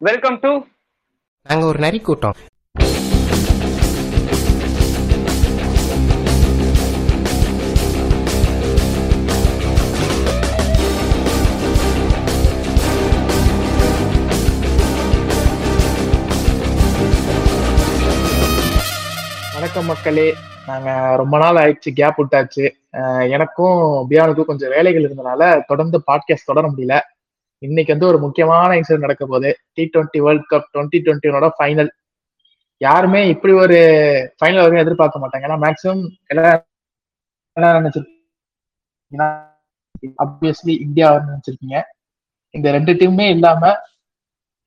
Welcome 0.00 0.38
to 0.38 0.62
நாங்க 1.42 1.66
ஒரு 1.66 1.78
நரி 1.78 2.00
கூட்டம். 2.00 2.34
வணக்கம் 19.54 19.84
மக்களே. 19.84 20.34
நாங்க 20.66 21.14
ரொம்ப 21.16 21.38
நாள் 21.38 21.54
ஆயிடுச்சு 21.54 21.92
கேப் 21.94 22.22
விட்டாச்சு. 22.22 22.70
எனக்கும் 23.30 24.10
பியானுக்கும் 24.10 24.44
கொஞ்சம் 24.44 24.70
வேலைகள் 24.70 25.02
இருந்தனால 25.02 25.60
தொடர்ந்து 25.66 26.02
பாட்காஸ்ட் 26.12 26.44
தொடர 26.44 26.72
முடியல. 26.76 27.00
இன்னைக்கு 27.66 27.94
வந்து 27.94 28.08
ஒரு 28.10 28.18
முக்கியமான 28.24 28.70
இன்சிடென்ட் 28.80 29.06
நடக்க 29.06 29.24
போகுது. 29.32 29.50
T 29.76 29.84
twenty 29.94 30.20
World 30.26 30.48
Cup 30.52 30.68
twenty 30.74 30.98
டுவெண்ட்டியோட 31.06 31.48
final 31.58 31.90
யாருமே 32.80 33.20
இப்படி 33.34 33.52
ஒரு 33.64 33.78
ஃபைனல் 34.38 34.62
வரைக்கும் 34.62 34.84
எதிர்பார்க்க 34.84 35.22
மாட்டாங்க. 35.22 35.46
ஏன்னா 35.48 35.58
மேக்சிமம் 35.66 36.02
எல்லாம் 36.32 37.78
நினைச்சிருக்கீங்க 37.80 39.26
ஆப்வியஸ்லி 40.24 40.74
இந்தியா 40.86 41.08
நினைச்சிருக்கீங்க 41.28 41.78
இந்த 42.54 42.68
ரெண்டு 42.76 42.92
டீமுமே 43.00 43.26
இல்லாம 43.36 43.72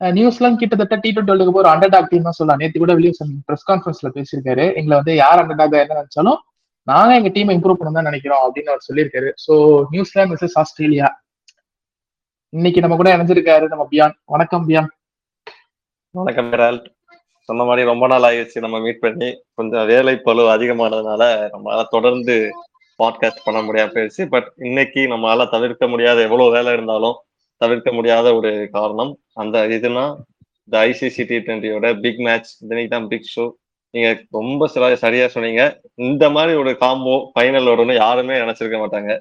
நியூஸ்லாம் 0.02 0.59
கிட்டத்தட்ட 0.59 0.95
டி 1.02 1.09
டுவெண்ட்டி 1.09 1.31
வேர்ல்டு 1.31 1.47
கப் 1.47 1.61
ஒரு 1.63 1.69
அண்டர் 1.73 1.94
டாக் 1.95 2.11
டீம் 2.11 2.27
தான் 2.27 2.38
சொல்லலாம். 2.38 2.59
நேற்று 2.61 2.81
கூட 2.83 2.94
வில்லியம்சன் 2.97 3.33
பிரஸ் 3.47 3.67
கான்ஃபரன்ஸ்ல 3.69 4.09
பேசியிருக்காரு. 4.16 4.66
எங்களை 4.80 4.95
வந்து 4.99 5.13
யார் 5.23 5.41
அண்டர் 5.41 5.59
டாக் 5.59 5.75
என்ன 5.83 5.97
நினைச்சாலும் 6.02 6.39
நாங்க 6.88 7.11
எங்க 7.19 7.30
டீமை 7.35 7.53
இம்ப்ரூவ் 7.58 7.80
பண்ண 7.80 7.91
தான் 7.97 8.09
நினைக்கிறோம் 8.09 8.44
அப்படின்னு 8.45 8.71
அவர் 8.73 8.88
சொல்லியிருக்காரு. 8.88 9.30
ஸோ 9.45 9.53
நியூசிலாந்து 9.94 10.35
விசஸ் 10.35 10.58
ஆஸ்திரேலியா 10.61 11.09
இன்னைக்கு 12.53 12.81
நம்ம 12.81 12.95
கூட 12.95 13.17
இணைஞ்சிருக்காரு 13.17 13.67
நம்ம 13.67 13.87
பியான். 13.91 14.11
வணக்கம் 14.25 14.69
பியான். 14.69 14.87
வணக்கம் 16.11 16.83
சொன்ன 17.39 17.63
மாதிரி 17.63 17.85
ரொம்ப 17.87 18.07
நாள் 18.07 18.21
ஆயிடுச்சு 18.21 18.59
நம்ம 18.59 18.80
மீட் 18.80 18.99
பண்ணி. 18.99 19.43
கொஞ்சம் 19.53 19.85
வேலை 19.85 20.17
பளு 20.17 20.43
அதிகமானதுனால 20.55 21.49
நம்மளால 21.53 21.83
தொடர்ந்து 21.89 22.52
பாட்காஸ்ட் 23.03 23.43
பண்ண 23.43 23.61
முடியாம 23.61 23.88
போயிடுச்சு. 23.88 24.25
பட் 24.30 24.52
இன்னைக்கு 24.55 24.99
நம்மளால 24.99 25.49
தவிர்க்க 25.49 25.88
முடியாத 25.88 26.21
எவ்வளவு 26.21 26.52
வேலை 26.52 26.73
இருந்தாலும் 26.73 27.16
தவிர்க்க 27.58 27.91
முடியாத 27.91 28.35
ஒரு 28.35 28.69
காரணம் 28.71 29.17
அந்த 29.33 29.67
இதுனா 29.67 30.17
இந்த 30.63 30.86
ஐசிசி 30.86 31.25
டி 31.27 31.36
டுவெண்ட்டியோட 31.36 31.99
பிக் 31.99 32.19
மேட்ச் 32.19 32.61
இன்னைக்கு 32.61 32.97
தான் 32.97 33.08
பிக் 33.08 33.31
ஷோ 33.36 33.52
நீங்க 33.89 34.23
ரொம்ப 34.30 34.67
சரியா 34.95 35.27
சொன்னீங்க. 35.27 35.81
இந்த 35.93 36.30
மாதிரி 36.30 36.58
ஒரு 36.58 36.77
காம்போ 36.80 37.31
ஃபைனல் 37.39 37.69
வரும்னு 37.71 37.93
யாருமே 37.93 38.36
நினைச்சிருக்க 38.36 38.80
மாட்டாங்க. 38.83 39.19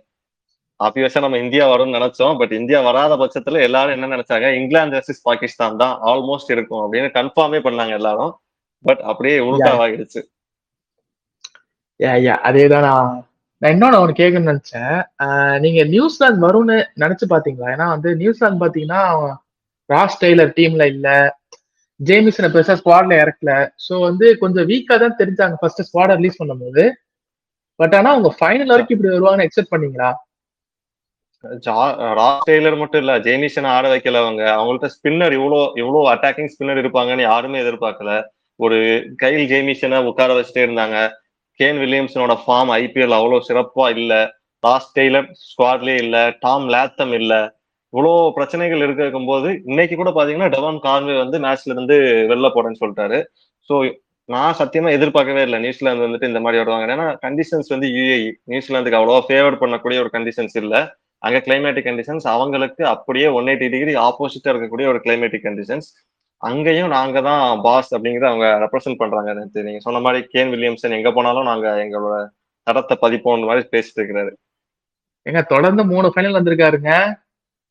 ஆப்வியஸா 0.86 1.20
நம்ம 1.24 1.38
இந்தியா 1.44 1.64
வரும்னு 1.70 1.96
நினைச்சோம். 1.98 2.34
பட் 2.40 2.52
இந்தியா 2.58 2.78
வராத 2.88 3.16
பட்சத்துல 3.22 3.62
எல்லாரும் 3.68 3.94
என்ன 3.96 4.10
நினைச்சாங்க? 4.14 4.48
இங்கிலாந்து 4.58 4.96
வர்சஸ் 4.98 5.26
பாகிஸ்தான் 5.28 5.80
தான் 5.82 5.94
ஆல்மோஸ்ட் 6.10 6.52
இருக்கும் 6.56 6.82
அப்படின்னு 6.84 7.08
கன்ஃபார்மே 7.18 7.60
பண்ணாங்க 7.66 7.94
எல்லாரும். 8.00 8.32
பட் 8.84 9.02
அப்படியே 9.10 9.38
உள்டாவாகிடுச்சு 9.48 10.20
யா 12.00 12.12
யா 12.26 12.34
அதே 12.48 12.62
தான் 12.72 12.86
நான் 12.88 13.10
இன்னொன்னு 13.72 13.98
ஒன்று 14.02 14.12
கேட்கணும்னு 14.20 14.52
நினைச்சேன். 14.52 14.94
நீங்க 15.64 15.80
நியூசிலாந்து 15.94 16.44
வரும்னு 16.46 16.76
நினைச்சு 17.02 17.26
பாத்தீங்களா? 17.32 17.72
ஏன்னா 17.74 17.86
வந்து 17.94 18.10
நியூசிலாந்து 18.22 18.62
பாத்தீங்கன்னா 18.62 19.02
ராஸ் 19.90 20.16
டெய்லர் 20.22 20.54
டீம்ல 20.58 20.84
இல்ல. 20.94 21.08
ஜேமிசனை 22.00 22.48
பெருசா 22.54 22.74
ஸ்குவாட்ல 22.80 23.14
இறக்கல. 23.22 23.52
ஸோ 23.86 23.94
வந்து 24.06 24.26
கொஞ்சம் 24.42 24.68
வீக்கா 24.70 24.96
தான் 25.02 25.18
தெரிஞ்சாங்க. 25.20 25.56
ஃபர்ஸ்ட் 25.60 25.84
ஸ்குவாட் 25.88 26.16
ரிலீஸ் 26.18 26.40
பண்ணும்போது. 26.40 26.84
பட் 27.80 27.94
ஆனா 27.98 28.08
அவங்க 28.14 28.30
ஃபைனல் 28.38 28.72
வரைக்கும் 28.74 28.96
இப்படி 28.96 29.12
வருவாங்கன்னு 29.14 29.46
எக்ஸ்பெக்ட் 29.48 29.74
பண்ணீங்களா? 29.74 30.10
ராஸ் 32.18 32.44
டெய்லர் 32.48 32.76
மட்டும் 32.80 33.02
இல்ல 33.02 33.12
ஜேமிசன் 33.26 33.68
ஆட 33.74 33.84
வைக்கல 33.92 34.20
அவங்க. 34.24 34.42
அவங்கள்ட்ட 34.56 34.88
ஸ்பின்னர் 34.96 35.34
இவ்வளோ 35.38 35.60
இவ்வளோ 35.82 36.00
அட்டாக்கிங் 36.14 36.50
ஸ்பின்னர் 36.54 36.80
இருப்பாங்கன்னு 36.82 37.24
யாருமே 37.30 37.62
எதிர்பார்க்கல. 37.64 38.10
ஒரு 38.60 38.78
கைல் 39.22 39.44
ஜெய்மிஷனை 39.52 39.98
உட்கார 40.10 40.30
வச்சுட்டே 40.38 40.64
இருந்தாங்க. 40.66 40.96
கேன் 41.60 41.80
வில்லியம்ஸனோட 41.82 42.34
ஃபார்ம் 42.42 42.72
ஐபிஎல் 42.80 43.16
அவ்வளோ 43.18 43.38
சிறப்பா 43.48 43.86
இல்ல. 43.96 44.12
ராஸ் 44.62 44.92
டெய்லர் 44.98 45.28
ஸ்குவாட்லயே 45.46 45.96
இல்ல. 46.04 46.16
டாம் 46.44 46.66
லேத்தம் 46.74 47.14
இல்ல. 47.20 47.32
இவ்வளோ 47.92 48.12
பிரச்சனைகள் 48.36 48.82
இருக்க 48.86 49.00
இருக்கும்போது 49.02 49.48
இன்னைக்கு 49.70 49.94
கூட 49.96 50.10
பாத்தீங்கன்னா 50.16 50.50
டெவான் 50.54 50.84
கான்வே 50.86 51.16
வந்து 51.24 51.36
மேட்ச்ல 51.44 51.74
இருந்து 51.76 51.96
வெளில 52.32 52.48
போறேன்னு 52.56 52.80
சொல்லிட்டாரு. 52.82 53.18
ஸோ 53.70 53.74
நான் 54.28 54.58
சத்தியமா 54.60 54.90
எதிர்பார்க்கவே 54.96 55.42
இல்லை. 55.46 55.58
நியூசிலாந்து 55.64 56.06
வந்துட்டு 56.06 56.28
இந்த 56.30 56.40
மாதிரி 56.44 56.60
வருவாங்க 56.62 56.94
ஏன்னா 56.96 57.06
கண்டிஷன்ஸ் 57.26 57.72
வந்து 57.74 57.88
யூஏஇ 57.96 58.18
நியூசிலாந்துக்கு 58.52 58.98
அவ்வளோவா 58.98 59.22
ஃபேவர் 59.28 59.60
பண்ணக்கூடிய 59.62 59.98
ஒரு 60.04 60.10
கண்டிஷன்ஸ் 60.16 60.56
இல்ல. 60.62 60.74
அங்க 61.22 61.38
கிளைமேட்டிக் 61.38 61.88
கண்டிஷன்ஸ் 61.88 62.26
அவங்களுக்கு 62.28 62.86
அப்படியே 62.86 63.26
ஒன் 63.26 63.44
எயிட்டி 63.44 63.70
டிகிரி 63.70 63.94
ஆப்போசிட்டா 63.94 64.48
இருக்கக்கூடிய 64.48 64.86
ஒரு 64.86 65.00
கிளைமேட்டிக் 65.04 65.44
கண்டிஷன்ஸ் 65.44 65.88
அங்கேயும் 66.36 66.88
நாங்க 66.88 67.22
தான் 67.22 67.60
பாஸ் 67.60 67.94
அப்படிங்கறத 67.94 68.26
அவங்க 68.26 68.44
ரெப்ரசென்ட் 68.44 68.96
பண்றாங்க 68.96 69.34
நேத்து. 69.34 69.62
நீங்க 69.62 69.78
சொன்ன 69.78 70.00
மாதிரி 70.00 70.26
கேன் 70.32 70.46
வில்லியம்சன் 70.46 70.90
எங்க 70.90 71.12
போனாலும் 71.12 71.42
நாங்க 71.42 71.68
எங்களோட 71.68 72.28
தரத்தை 72.62 72.96
பதிப்போம் 73.00 73.40
மாதிரி 73.40 73.68
பேசிட்டு 73.70 74.00
இருக்கிறாரு. 74.00 74.32
ஏங்க 75.28 75.42
தொடர்ந்து 75.42 75.84
மூணு 75.84 76.12
ஃபைனல் 76.16 76.38
வந்திருக்காருங்க. 76.38 77.14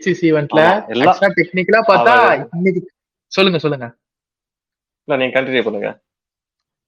சிசி 0.03 0.25
ஈவெண்ட்ல 0.31 0.59
ஆமா, 0.61 0.87
எல்லா- 0.87 1.33
டெக்னிக்கலா 1.37 1.81
பார்த்தா 1.87 2.47
இன்னைக்கு 2.53 2.91
சொல்லுங்க 3.25 3.59
சொல்லுங்க. 3.59 3.95
இல்ல 5.03 5.23
நீங்க 5.23 5.41
கண்டினியூ 5.41 5.63
பண்ணுங்க. 5.63 6.01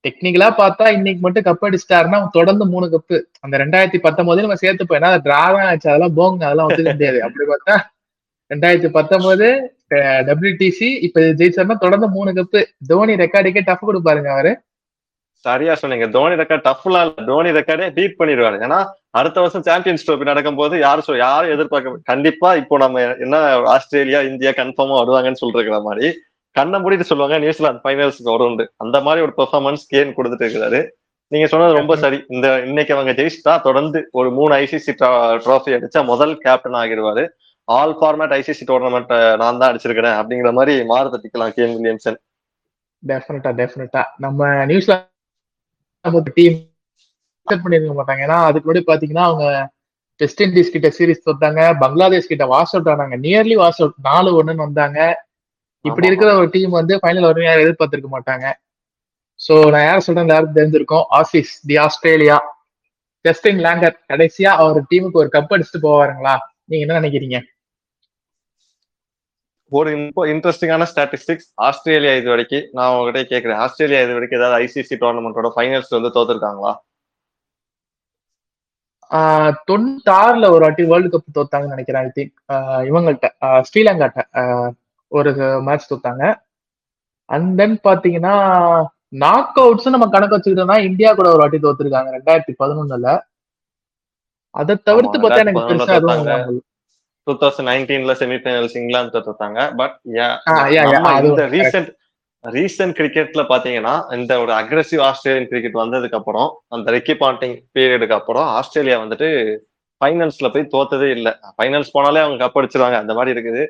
டெக்னிக்கலா 0.05 0.47
பார்த்தா 0.59 0.85
இன்னைக்கு 0.97 1.21
மட்டும் 1.25 1.45
கப் 1.47 1.65
அடிச்சிட்டாருன்னா 1.67 2.19
தொடர்ந்து 2.37 2.65
மூணு 2.73 2.85
கப்பு 2.93 3.17
அந்த 3.45 3.55
ரெண்டாயிரத்தி 3.63 3.99
பத்தொன்பது 4.05 4.45
நம்ம 4.45 4.57
சேர்த்துப்போம். 4.63 4.99
ஏன்னா 5.01 5.11
டிரா 5.25 5.41
தான் 5.55 5.67
ஆச்சு. 5.71 5.87
அதெல்லாம் 5.91 6.15
போங்க 6.19 6.45
அதெல்லாம் 6.47 6.69
வந்து 6.69 6.85
முடியாது. 6.93 7.19
அப்படி 7.27 7.45
பார்த்தா 7.51 7.75
ரெண்டாயிரத்தி 8.51 8.89
பத்தொன்பது 8.97 9.47
டபிள்யூடிசி 10.29 10.89
இப்ப 11.05 11.21
ஜெயிச்சார்னா 11.39 11.77
தொடர்ந்து 11.85 12.07
மூணு 12.17 12.31
கப்பு 12.39 12.59
தோனி 12.91 13.15
ரெக்கார்டுக்கே 13.23 13.63
டஃப் 13.69 13.87
கொடுப்பாருங்க 13.89 14.29
அவரு. 14.35 14.51
சரியா 15.45 15.73
சொன்னீங்க. 15.81 16.07
தோனி 16.15 16.35
ரெக்கார்ட் 16.41 16.65
டஃப்லாம் 16.69 17.05
இல்ல. 17.05 17.23
தோனி 17.29 17.51
ரெக்கார்டே 17.59 17.87
பீட் 17.95 18.17
பண்ணிடுவாரு. 18.19 18.57
ஏன்னா 18.65 18.79
அடுத்த 19.19 19.37
வருஷம் 19.43 19.65
சாம்பியன்ஸ் 19.67 20.05
ட்ரோபி 20.07 20.27
நடக்கும் 20.31 20.59
போது 20.59 20.75
யாரும் 20.83 21.05
சொல் 21.07 21.23
யாரும் 21.27 21.53
எதிர்பார்க்க 21.55 22.09
கண்டிப்பா 22.11 22.49
இப்போ 22.61 22.75
நம்ம 22.83 23.01
என்ன 23.25 23.37
ஆஸ்திரேலியா 23.75 24.19
இந்தியா 24.31 24.51
கன்ஃபார்மா 24.59 24.99
வருவாங்கன்னு 25.01 25.41
சொல்லிருக்கிற 25.41 25.79
மாதிரி 25.87 26.09
கண்ணை 26.55 26.77
மூடிட்டு 26.83 27.09
சொல்லுவாங்க 27.09 27.37
நியூசிலாந்து 27.43 27.83
ஃபைனல்ஸ்க்கு 27.83 28.33
வரும் 28.33 28.57
அந்த 28.85 28.97
மாதிரி 29.05 29.25
ஒரு 29.27 29.33
பெர்ஃபார்மன்ஸ் 29.39 29.83
கேன் 29.93 30.15
கொடுத்துட்டு 30.17 30.45
இருக்கிறாரு 30.45 30.81
நீங்க 31.31 31.45
சொன்னது 31.51 31.77
ரொம்ப 31.79 31.93
சரி. 32.03 32.17
இந்த 32.35 32.47
இன்னைக்கு 32.69 32.91
அவங்க 32.95 33.11
ஜெயிச்சிட்டா 33.19 33.53
தொடர்ந்து 33.67 33.99
ஒரு 34.19 34.29
மூணு 34.37 34.51
ஐசிசி 34.63 34.93
ட்ராஃபி 35.45 35.71
அடிச்சா 35.75 36.01
முதல் 36.09 36.33
கேப்டன் 36.45 36.75
ஆகிடுவாரு. 36.79 37.23
ஆல் 37.67 37.93
ஃபார்மேட் 37.99 38.33
ஐசிசி 38.39 38.63
டோர்னமெண்ட் 38.71 39.13
நான் 39.41 39.59
தான் 39.61 39.69
அடிச்சிருக்கிறேன் 39.71 40.17
அப்படிங்கிற 40.19 40.51
மாதிரி 40.57 40.73
மாறு 40.91 41.13
தட்டிக்கலாம் 41.13 41.53
கேன் 41.57 41.73
வில்லியம்சன் 41.77 42.17
டெஃபினட்டா 43.03 43.51
டெஃபினட்டா 43.61 44.01
நம்ம 44.25 44.49
நியூசிலாந்து 44.71 46.33
டீம் 46.39 46.57
பண்ணிருக்க 47.47 47.95
மாட்டாங்க. 47.99 48.21
ஏன்னா 48.27 48.39
அதுக்கு 48.49 48.67
முன்னாடி 48.67 48.85
பாத்தீங்கன்னா 48.91 49.25
அவங்க 49.29 49.45
வெஸ்ட் 50.19 50.43
இண்டீஸ் 50.45 50.75
கிட்ட 50.75 50.89
சீரிஸ் 50.97 51.25
தோத்தாங்க 51.27 51.61
பங்களாதேஷ் 51.83 52.31
கிட்ட 52.31 52.45
வாஷ் 52.53 52.73
அவுட் 52.75 52.91
ஆனாங்க. 52.93 53.15
நியர்லி 53.27 53.55
வாஷ் 53.63 53.81
அவுட் 53.83 53.99
நாலு 54.09 54.29
ஒண்ணுன்னு 54.39 54.65
வந்தாங்க. 54.67 54.99
இப்படி. 55.85 56.07
இருக்கிற 56.09 56.31
ஒரு 56.39 56.47
டீம் 56.55 56.73
வந்து 56.79 56.95
ஃபைனல் 57.01 57.27
வரும் 57.27 57.47
யாரும் 57.47 57.63
எதிர்பார்த்திருக்க 57.65 58.09
மாட்டாங்க. 58.15 58.47
சோ 59.39 59.53
நான் 59.73 59.85
யார் 59.89 60.05
சொல்றேன் 60.07 60.33
யாரும் 60.33 60.57
தெரிஞ்சிருக்கோம். 60.57 61.05
Aussies 61.19 61.53
the 61.69 61.77
Australia 61.85 62.37
Justin 63.25 63.63
Langer. 63.65 63.95
கடைசியா 64.11 64.51
அவர் 64.61 64.77
டீமுக்கு 64.91 65.21
ஒரு 65.23 65.29
கப் 65.37 65.51
அடிச்சுட்டு 65.55 65.85
போவாருங்களா? 65.87 66.35
நீங்க 66.69 66.85
என்ன 66.85 66.99
நினைக்கிறீங்க? 67.01 67.39
ஒரு 69.71 69.89
இன்ட்ரெஸ்டிங்கான 70.33 70.85
ஸ்டாட்டிஸ்டிக்ஸ் 70.91 71.49
ஆஸ்திரேலியா 71.67 72.13
இது 72.19 72.27
வரைக்கும் 72.33 72.65
நான் 72.77 72.91
உங்ககிட்ட 72.93 73.21
கேட்கிறேன். 73.31 73.59
ஆஸ்திரேலியா 73.65 74.01
இது 74.05 74.15
வரைக்கும் 74.17 74.39
ஏதாவது 74.39 74.57
ஐசிசி 74.63 74.95
டோர்னமெண்டோட 75.03 75.49
ஃபைனல்ஸ் 75.55 75.95
வந்து 75.97 76.11
தோத்துருக்காங்களா? 76.17 76.73
தொண்ணூத்தாறுல 79.69 80.49
ஒரு 80.55 80.63
வாட்டி 80.65 80.83
வேர்ல்டு 80.91 81.09
கப் 81.13 81.37
தோத்தாங்கன்னு 81.37 81.73
நினைக்கிறேன் 81.75 82.05
ஐ 82.07 82.11
திங்க் 82.17 82.35
இவங்கள்ட்ட 82.89 83.29
ஸ்ரீலங்காட்ட. 83.69 84.21
ஒரு 85.17 85.31
மேட்ச் 85.67 85.91
தோத்தாங்க 85.91 86.25
அண்ட் 87.29 87.49
தென் 87.59 87.77
பாத்தீங்கன்னா 87.87 88.35
நாக் 89.23 89.59
அவுட்ஸ் 89.63 89.93
நம்ம 89.93 90.07
கணக்கு 90.13 90.35
வச்சுக்கிட்டோம்னா 90.37 90.77
இந்தியா 90.89 91.09
கூட 91.13 91.27
ஒரு 91.29 91.41
வாட்டி 91.43 91.57
தோத்துருக்காங்க 91.63 92.09
ரெண்டாயிரத்தி 92.17 92.53
பதினொன்னுல. 92.61 93.09
அதை 94.55 94.73
தவிர்த்து 94.87 95.17
பார்த்தா 95.19 95.41
எனக்கு 95.43 95.61
2011 95.61 96.05
பெருசா 96.11 96.35
எதுவும். 96.41 96.61
டூ 97.27 97.33
தௌசண்ட் 97.41 97.67
நைன்டீன்ல 97.71 98.13
செமிஃபைனல்ஸ் 98.21 98.77
இங்கிலாந்து 98.81 99.19
தோத்தாங்க. 99.27 99.59
பட் 99.79 99.97
இந்த. 100.05 101.47
ரீசெண்ட் 101.55 101.89
ரீசெண்ட் 102.43 102.95
கிரிக்கெட்ல 102.99 103.41
பாத்தீங்கன்னா 103.51 103.95
இந்த 104.17 104.31
ஒரு 104.43 104.51
அக்ரெசிவ் 104.59 105.01
ஆஸ்திரேலியன் 105.09 105.49
கிரிக்கெட் 105.51 105.81
வந்ததுக்கு 105.81 106.19
அப்புறம் 106.19 106.49
அந்த 106.75 106.87
ரெக்கி 106.91 107.15
பாண்டிங் 107.23 107.57
பீரியடுக்கு 107.77 108.17
அப்புறம் 108.19 108.47
ஆஸ்திரேலியா 108.59 108.97
வந்துட்டு 109.03 109.29
ஃபைனல்ஸ்ல 110.01 110.47
போய் 110.53 110.71
தோத்ததே 110.75 111.09
இல்லை. 111.17 111.33
ஃபைனல்ஸ் 111.57 111.93
போனாலே 111.97 112.21
அவங்க 112.23 112.45
கப் 112.45 112.57
அடிச்சிருவாங்க. 112.61 112.97
அந்த 113.03 113.13
மாதிரி 113.17 113.31
இருக்குது. 113.35 113.63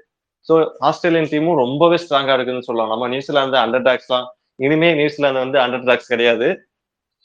ஸோ 0.48 0.54
ஆஸ்திரேலியன் 0.90 1.30
டீமும் 1.32 1.62
ரொம்பவே 1.64 1.98
ஸ்ட்ராங்கா 2.04 2.36
இருக்குன்னு 2.38 2.68
சொல்லலாம். 2.68 2.92
நம்ம 2.94 3.08
நியூசிலாந்து 3.14 3.58
அண்டர் 3.64 3.86
டாக்ஸ் 3.88 4.12
தான். 4.14 4.26
இனிமே 4.60 4.90
நியூசிலாந்து 5.00 5.44
வந்து 5.46 5.58
அண்டர் 5.64 5.88
டாக்ஸ் 5.90 6.12
கிடையாது. 6.14 6.48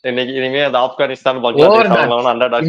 இன்னைக்கு 0.04 0.32
இனிமே 0.38 0.60
அந்த 0.66 0.78
Afghanistan 0.86 1.38
Bangladesh 1.44 1.94
underdogs 2.54 2.68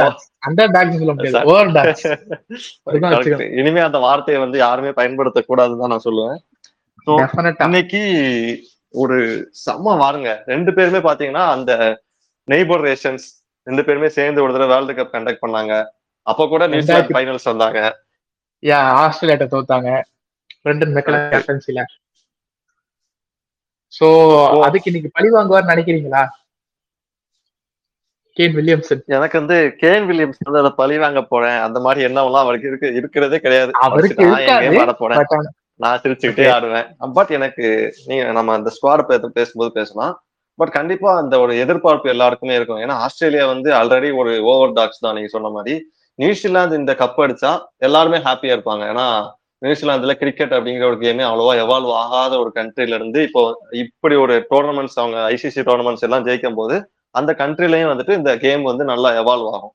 dogs 0.00 0.26
underdogs 0.76 0.98
சொல்ல 1.00 1.12
முடியாது. 1.18 1.46
ஓவர் 1.52 1.72
டாக்ஸ் 1.76 2.04
அதுதான் 2.88 3.14
Correct. 3.14 3.42
இனிமே 3.60 3.80
அந்த 3.86 3.98
வார்த்தையை 4.06 4.40
வந்து 4.44 4.58
யாருமே 4.66 4.92
பயன்படுத்த 4.98 5.42
கூடாதுன்னு 5.48 5.82
தான் 5.84 5.94
நான் 5.94 6.06
சொல்லுவேன். 6.08 6.38
So, 7.06 7.12
டெஃபினட்டா 7.20 7.66
இன்னைக்கு 7.68 8.02
ஒரு 8.94 9.16
செம்ம 9.64 9.96
வாருங்க. 10.02 10.30
ரெண்டு 10.52 10.70
பேருமே 10.76 11.00
பாத்தீங்கன்னா 11.08 11.44
அந்த 11.56 11.72
நெய்பர் 12.48 12.84
ரேஷன்ஸ் 12.88 13.26
ரெண்டு 13.66 13.82
பேருமே 13.86 14.08
சேர்ந்து 14.18 14.42
ஒரு 14.44 14.54
தடவை 14.54 14.70
வேர்ல்டு 14.74 14.94
கப் 14.98 15.14
கண்டக்ட் 15.16 15.44
பண்ணாங்க. 15.44 15.74
அப்ப 16.26 16.46
கூட 16.52 16.62
நியூசிலாந்து 16.72 17.16
ஃபைனல்ஸ் 17.16 17.50
வந்தாங்க. 17.52 17.80
யா 18.62 18.78
ஆஸ்திரேலியாட்ட 19.02 19.46
தோத்தாங்க. 19.54 19.90
ரெண்டு 20.62 20.86
மெக்கல 20.86 21.16
Okay. 21.16 21.30
கேப்டன்சில 21.32 21.82
சோ. 23.92 24.06
அதுக்கு 24.60 24.88
இன்னைக்கு 24.90 25.10
பழி 25.12 25.30
வாங்குவார் 25.30 25.70
நினைக்கிறீங்களா? 25.70 26.22
Kane 28.36 28.54
Williamson. 28.56 29.00
எனக்கு 29.06 29.38
வந்து 29.38 29.56
கேன் 29.80 30.04
வில்லியம்ஸ் 30.08 30.44
வந்து 30.44 30.58
அதை 30.58 30.70
பழி 30.76 30.98
வாங்க 30.98 31.22
போறேன். 31.22 31.58
அந்த 31.60 31.80
மாதிரி 31.80 32.06
எண்ணம்லாம் 32.06 32.44
அவருக்கு 32.44 32.68
இருக்கு 32.68 32.94
இருக்கிறதே 32.94 33.38
கிடையாது. 33.38 33.72
அவருக்கு 33.80 34.26
ஆட 34.82 34.92
போறேன். 34.92 35.48
நான் 35.74 36.00
சிரிச்சுக்கிட்டே. 36.02 36.46
ஆடுவேன். 36.56 37.12
பட் 37.12 37.30
எனக்கு 37.30 37.94
நீங்க 38.06 38.32
நம்ம 38.32 38.52
அந்த 38.52 38.70
ஸ்குவாட் 38.76 39.08
பத்தி 39.08 39.28
பேசும்போது 39.28 39.72
பேசலாம். 39.72 40.14
பட் 40.54 40.70
கண்டிப்பா 40.70 41.16
அந்த 41.16 41.40
ஒரு 41.40 41.58
எதிர்பார்ப்பு 41.58 42.08
எல்லாருக்குமே 42.08 42.54
இருக்கும். 42.54 42.78
ஏன்னா 42.78 42.96
ஆஸ்திரேலியா 43.06 43.46
வந்து 43.46 43.70
ஆல்ரெடி 43.72 44.16
ஒரு 44.16 44.42
ஓவர் 44.42 44.72
டாக்ஸ் 44.72 44.98
தான் 44.98 45.14
நீங்க 45.14 45.28
சொன்ன 45.28 45.48
மாதிரி. 45.48 45.92
நியூசிலாந்து 46.20 46.80
இந்த 46.82 46.92
கப் 47.02 47.20
அடிச்சா 47.24 47.52
எல்லாருமே 47.86 48.18
ஹாப்பியா 48.28 48.54
இருப்பாங்க. 48.56 48.84
ஏன்னா 48.92 49.06
நியூசிலாந்துல 49.64 50.12
கிரிக்கெட் 50.20 50.54
அப்படிங்கிற 50.56 50.84
ஒரு 50.90 50.98
கேமே 51.02 51.24
அவ்வளவா 51.28 51.54
எவால்வ் 51.64 51.90
ஆகாத 52.02 52.32
ஒரு 52.42 52.50
கண்ட்ரில 52.54 52.96
இருந்து 52.98 53.20
இப்போ 53.28 53.42
இப்படி 53.82 54.14
ஒரு 54.24 54.34
டோர்னமெண்ட்ஸ் 54.52 54.98
அவங்க 55.02 55.18
ஐசிசி 55.34 55.62
டோர்னமெண்ட்ஸ் 55.68 56.06
எல்லாம் 56.06 56.24
ஜெயிக்கும் 56.28 56.58
போது 56.60 56.76
அந்த 57.18 57.30
கண்ட்ரிலயும் 57.40 57.92
வந்துட்டு 57.92 58.16
இந்த 58.20 58.32
கேம் 58.44 58.62
வந்து 58.70 58.84
நல்லா 58.92 59.10
எவால்வ் 59.22 59.50
ஆகும். 59.56 59.74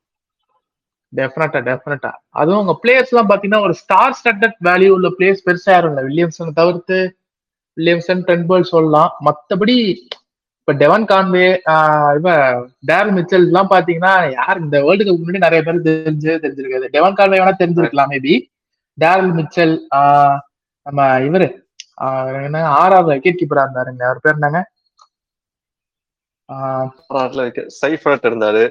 டெஃபினட்டா 1.13 1.59
டெஃபினட்டா 1.67 2.11
அதுவும் 2.39 2.61
உங்க 2.63 2.73
பிளேயர்ஸ் 2.83 3.11
எல்லாம் 3.11 3.29
பாத்தீங்கன்னா 3.31 3.61
ஒரு 3.67 3.75
ஸ்டார் 3.81 4.15
ஸ்டட்டட் 4.19 4.57
வேல்யூ 4.69 4.89
உள்ள 4.95 5.09
பிளேயர்ஸ் 5.17 5.45
பெருசா 5.47 5.71
யாரும் 5.75 5.91
இல்ல. 5.91 6.01
வில்லியம்சன் 6.07 6.57
தவிர்த்து 6.59 6.97
வில்லியம்சன் 7.77 8.23
டென்பர்ல் 8.29 8.71
சொல்லலாம். 8.73 9.11
மத்தபடி 9.27 9.77
இப்ப 10.67 10.77
டெவன் 10.77 11.03
கான்வே 11.05 11.47
ஆஹ் 11.71 12.13
இவ 12.17 12.29
டேரல் 12.87 13.11
மிச்சல் 13.17 13.43
எல்லாம் 13.47 13.67
பாத்தீங்கன்னா 13.69 14.13
யார் 14.31 14.59
இந்த 14.59 14.77
வேர்ல்டு 14.85 15.03
கப் 15.07 15.19
முன்னாடி 15.23 15.41
நிறைய 15.43 15.59
பேர் 15.67 15.81
தெரிஞ்சு 15.87 16.31
தெரிஞ்சிருக்காது. 16.45 16.85
டெவன் 16.95 17.17
கான்வே 17.19 17.37
வேணா 17.41 17.51
தெரிஞ்சிருக்கலாம் 17.59 18.11
மேபி 18.13 18.33
டேரல் 18.97 19.29
மிச்சல் 19.39 19.73
நம்ம 20.85 21.05
இவரு 21.27 21.47
என்ன 22.47 22.63
ஆறாவது 22.79 23.09
விக்கெட் 23.11 23.39
கீப்பரா 23.41 23.65
இருந்தாருங்க. 23.65 24.03
அவர் 24.09 24.23
பேர் 24.23 24.37
என்னங்க? 24.39 24.61
சைஃபர்ட் 27.81 28.27
இருந்தாரு. 28.31 28.63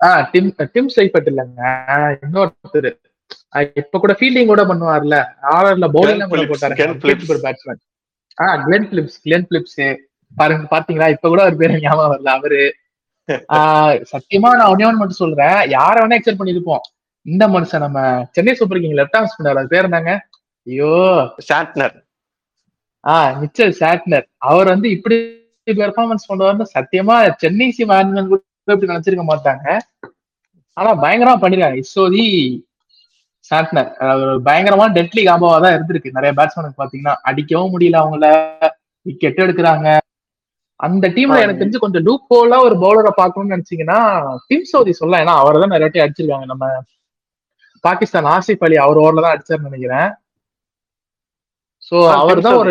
ஆஹ் 0.00 0.24
டிம் 0.32 0.50
டிம் 0.72 0.90
சைபட் 0.96 1.30
இல்லைங்க. 1.30 1.62
இன்னொருத்தர். 2.24 2.90
இப்ப 3.82 3.98
கூட 4.02 4.12
ஃபீல்டிங் 4.18 4.52
கூட 4.52 4.64
பண்ணுவார்ல. 4.72 5.16
ஆர்ஆர்ல 5.54 5.86
பவுலிங் 5.96 6.28
கூட 6.34 6.42
போட்டாரு. 6.50 6.76
Batsman 7.46 7.82
ah 8.42 8.58
Glenn 8.66 8.88
Phillips 8.90 9.18
Glenn 9.22 9.48
Phillips 9.52 9.78
பாருங்க 10.38 10.66
பாத்தீங்களா? 10.72 11.08
இப்ப 11.14 11.28
கூட 11.28 11.40
அவர் 11.44 11.60
பேர் 11.60 11.82
ஞாபகம் 11.82 12.12
வரல 12.14 12.30
அவரு 12.38 12.60
சத்தியமா 14.12 14.50
நான் 14.58 14.70
ஒன்னே 14.72 14.86
ஒன்று 14.88 15.00
மட்டும் 15.00 15.22
சொல்றேன். 15.22 15.56
யார 15.74 15.94
வேணா 16.02 16.18
எக்ஸெப்ட் 16.18 16.40
பண்ணிருப்போம் 16.40 16.84
இந்த 17.26 17.44
மனுஷன் 17.54 17.84
நம்ம 17.84 17.98
Chennai 18.36 18.52
Super 18.58 18.80
King 18.82 18.98
left 19.00 19.16
arm 19.18 19.30
spinner 19.32 19.60
அது 19.60 19.72
பேர் 19.72 19.88
என்னங்க? 19.88 20.12
ஐயோ. 20.66 20.92
சாட்னர் 21.48 21.96
ஆஹ் 23.04 23.32
மிச்சல் 23.40 23.74
சாட்னர் 23.80 24.26
அவர் 24.50 24.70
வந்து 24.74 24.88
இப்படி 24.96 25.16
பெர்ஃபார்மன்ஸ் 25.66 26.28
பண்ணுவார்னு 26.30 26.66
சத்தியமா 26.74 27.14
சென்னை 27.42 27.68
சி 27.76 27.84
மேனேஜ்மெண்ட் 27.90 28.32
கூட 28.32 28.42
இப்படி 28.68 28.92
நினைச்சிருக்க 28.92 29.24
மாட்டாங்க. 29.30 29.66
ஆனா 30.76 30.90
பயங்கரமா 31.04 31.36
பண்ணிருக்காங்க. 31.42 31.78
இசோதி 31.84 32.24
சாட்னர் 33.50 33.90
பயங்கரமான 34.46 34.92
டெட்லி 34.98 35.22
காம்போவா 35.28 35.58
தான் 35.64 35.74
இருந்திருக்கு. 35.76 36.16
நிறைய 36.16 36.32
பேட்ஸ்மேனுக்கு 36.38 36.80
பாத்தீங்கன்னா 36.82 37.14
அடிக்கவும் 37.30 37.72
முடியல 37.74 38.02
அவங்கள. 38.02 38.26
விக்கெட் 39.06 39.44
எடுக்கிறாங்க. 39.44 39.88
அந்த 40.86 41.06
டீம்ல 41.16 41.40
எனக்கு 41.44 41.60
தெரிஞ்சு 41.62 41.82
கொஞ்சம் 41.84 42.04
லூப் 42.08 42.32
ஹோலா 42.32 42.58
ஒரு 42.66 42.76
பவுலரை 42.82 43.12
பார்க்கணும்னு 43.20 43.54
நினைச்சீங்கன்னா 43.54 43.98
டிம் 44.50 44.68
சௌதி 44.72 44.92
சொல்லலாம். 44.98 45.22
ஏன்னா 45.24 45.34
அவர் 45.42 45.60
தான் 45.62 45.74
நிறைய 45.74 46.04
அடிச்சிருக்காங்க. 46.04 46.46
நம்ம 46.52 46.66
பாகிஸ்தான் 47.86 48.28
ஆசிப் 48.36 48.64
அலி 48.66 48.76
அவர் 48.84 49.00
ஓவர்ல 49.02 49.24
தான் 49.24 49.34
அடிச்சாருன்னு 49.34 49.70
நினைக்கிறேன். 49.70 50.08
சோ 51.88 51.96
அவர் 52.20 52.40
தான் 52.46 52.58
ஒரு 52.60 52.70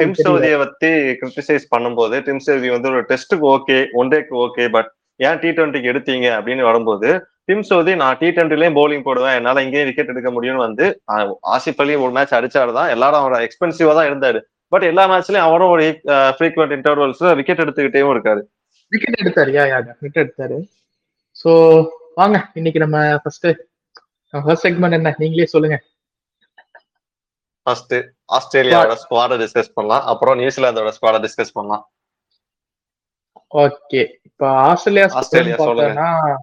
டிம் 0.00 0.14
சவுதியை 0.26 0.56
பத்தி 0.62 0.90
கிரிட்டிசைஸ் 1.18 1.66
பண்ணும்போது 1.74 2.16
டிம் 2.28 2.44
சவுதி 2.46 2.68
வந்து 2.74 2.88
ஒரு 2.92 3.02
டெஸ்ட்டுக்கு 3.10 3.46
ஓகே 3.56 3.76
ஒன் 4.00 4.12
டேக்கு 4.12 4.36
ஓகே 4.44 4.64
பட் 4.76 4.88
ஏன் 5.28 5.40
டி 5.42 5.50
டுவெண்ட்டிக்கு 5.56 5.90
எடுத்தீங்க 5.92 6.26
அப்படின்னு 6.38 6.68
வரும்போது 6.68 7.08
டிம் 7.48 7.66
சவுதி 7.70 7.92
நான் 8.02 8.18
டி 8.20 8.28
டுவெண்ட்டிலையும் 8.36 8.78
பவுலிங் 8.78 9.04
போடுவேன். 9.08 9.36
என்னால 9.38 9.62
இங்கேயும் 9.66 9.88
விக்கெட் 9.88 10.12
எடுக்க 10.14 10.30
முடியும்னு 10.36 10.64
வந்து 10.66 10.86
ஆசிப் 11.56 11.82
அலி 11.84 11.94
ஒரு 12.04 12.12
மேட்ச் 12.16 12.38
அடிச்சாரு 12.38 12.72
தான். 12.78 12.90
எல்லாரும் 12.94 13.22
அவர் 13.22 13.44
எக்ஸ்பென்சிவா 13.46 13.94
தான் 13.98 14.08
இருந்தாரு. 14.10 14.40
பட் 14.72 14.86
எல்லா 14.90 15.04
மேட்ச்லயும் 15.10 15.46
அவரும் 15.48 15.72
ஒரு 15.74 15.84
ஃப்ரீக்வெண்ட் 16.36 16.74
இன்டர்வல்ஸ்ல 16.78 17.34
விக்கெட் 17.38 17.62
எடுத்துக்கிட்டேவும் 17.64 18.14
இருக்காரு. 18.16 18.42
விக்கெட் 18.92 19.20
எடுத்தாரு. 19.22 19.50
யா 19.58 19.64
யா 19.70 19.78
விக்கெட் 20.04 20.24
எடுத்தாரு. 20.24 20.58
சோ 21.42 21.50
வாங்க 22.20 22.36
இன்னைக்கு 22.58 22.82
நம்ம 22.84 22.98
ஃபர்ஸ்ட் 23.22 23.48
ஃபர்ஸ்ட் 24.34 24.66
செக்மெண்ட் 24.66 24.96
என்ன? 24.98 25.14
நீங்களே 25.22 25.48
சொல்லுங்க. 25.54 25.78
ஃபர்ஸ்ட் 27.66 27.94
ஆஸ்திரேலியாவோட 28.36 28.94
ஸ்குவாட 29.04 29.36
டிஸ்கஸ் 29.44 29.74
பண்ணலாம். 29.76 30.04
அப்புறம் 30.12 30.38
நியூசிலாந்தோட 30.40 30.90
ஸ்குவாட 30.96 31.16
டிஸ்கஸ் 31.24 31.56
பண்ணலாம். 31.56 31.84
ஓகே 33.64 34.02
இப்ப 34.28 34.42
ஆஸ்திரேலியா 34.68 35.06
ஆஸ்திரேலியா 35.20 35.56
squad 35.56 35.68
சொல்லுங்க. 35.68 36.00
பார்த்தோம்னா, 36.00 36.38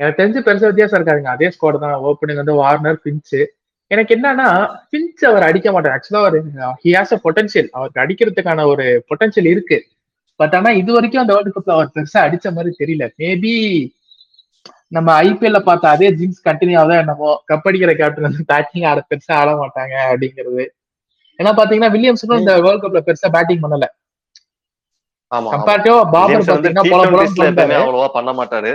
எனக்கு 0.00 0.18
தெரிஞ்சு 0.20 0.40
பெருசா 0.46 0.68
வித்தியாசம் 0.70 0.98
இருக்காதுங்க. 0.98 1.32
அதே 1.36 1.48
ஸ்குவாட் 1.54 1.82
தான். 1.84 1.96
ஓப்பனிங் 2.10 2.40
வந்து 2.42 2.54
வார்னர் 2.60 2.98
பின்ச் 3.04 3.34
எனக்கு 3.94 4.14
என்னன்னா 4.16 4.48
பின்ச் 4.92 5.24
அவர் 5.30 5.46
அடிக்க 5.48 5.68
மாட்டார். 5.74 5.94
ஆக்சுவலா 5.96 6.22
அவர் 6.24 6.36
ஹி 6.84 6.92
ஹாஸ் 6.96 7.14
அ 7.16 7.20
பொட்டன்ஷியல் 7.26 7.68
அவருக்கு 7.76 8.02
அடிக்கிறதுக்கான 8.04 8.66
ஒரு 8.72 8.86
பொட்டன்ஷியல் 9.10 9.50
இருக்கு. 9.52 9.78
பட் 10.40 10.54
ஆனா 10.58 10.70
இது 10.80 10.90
வரைக்கும் 10.96 11.22
அந்த 11.22 11.34
வேர்ல்டு 11.34 11.54
கப்ல 11.56 11.74
அவர் 11.76 11.92
பெருசா 11.96 12.20
அடிச்ச 12.26 12.46
மாதிரி 12.56 12.72
தெரியல. 12.80 13.04
மேபி 13.22 13.54
நம்ம 14.92 15.08
ஐபிஎல்ல 15.26 15.58
பார்த்த 15.68 15.94
அதே 15.94 16.08
ஜிங்ஸ் 16.18 16.46
கண்டினியூ 16.48 16.76
ஆகுதா 16.80 16.96
என்னமோ 17.02 17.30
கப் 17.50 17.66
அடிக்கிற 17.68 17.92
கேப்டன் 18.00 18.26
வந்து 18.28 18.44
பேட்டிங் 18.52 18.86
ஆட 18.90 19.00
பெருசா 19.10 19.34
ஆட 19.42 19.50
மாட்டாங்க 19.62 19.94
அப்படிங்கிறது. 20.10 20.64
ஏன்னா 21.38 21.52
பாத்தீங்கன்னா 21.58 21.92
வில்லியம்ஸும் 21.94 22.40
இந்த 22.42 22.54
வேர்ல்ட் 22.66 22.84
கப்ல 22.84 23.02
பெருசா 23.08 23.30
பேட்டிங் 23.36 23.62
பண்ணல. 23.64 23.86
கம்பேரிட்டிவா 25.54 26.00
பாபர் 26.14 26.48
பாத்தீங்கன்னா 26.50 26.84
பண்ண 26.90 27.06
மாட்டாரு. 27.40 28.72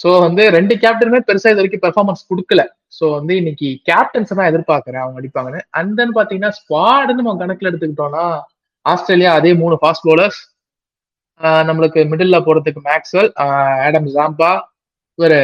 சோ 0.00 0.08
வந்து 0.24 0.42
ரெண்டு 0.56 0.74
கேப்டனுமே 0.82 1.20
பெருசா 1.28 1.50
இது 1.52 1.60
வரைக்கும் 1.60 1.84
பெர்ஃபார்மன்ஸ் 1.84 2.26
கொடுக்கல. 2.30 2.62
சோ 2.96 3.04
வந்து 3.18 3.32
இன்னைக்கு 3.40 3.68
கேப்டன்ஸ் 3.90 4.36
தான் 4.38 4.50
எதிர்பார்க்கறேன். 4.50 5.02
அவங்க 5.04 5.20
அடிப்பாங்கன்னு. 5.20 5.60
அண்ட் 5.78 5.94
தென் 6.00 6.16
பாத்தீங்கன்னா 6.18 6.52
ஸ்குவாடுன்னு 6.58 7.22
நம்ம 7.22 7.38
கணக்குல 7.42 7.70
எடுத்துக்கிட்டோம்னா 7.70 8.24
ஆஸ்திரேலியா 8.86 9.30
அதே 9.38 9.52
மூணு 9.62 9.76
ஃபாஸ்ட் 9.82 10.06
பவுலர்ஸ் 10.08 10.40
நம்மளுக்கு 11.68 12.00
மிடில்ல 12.10 12.36
போறதுக்கு 12.44 12.80
மேக்ஸ்வெல் 12.90 13.30
ஆடம் 13.86 14.10
ஜாம்பா 14.16 14.52
இவர் 15.18 15.38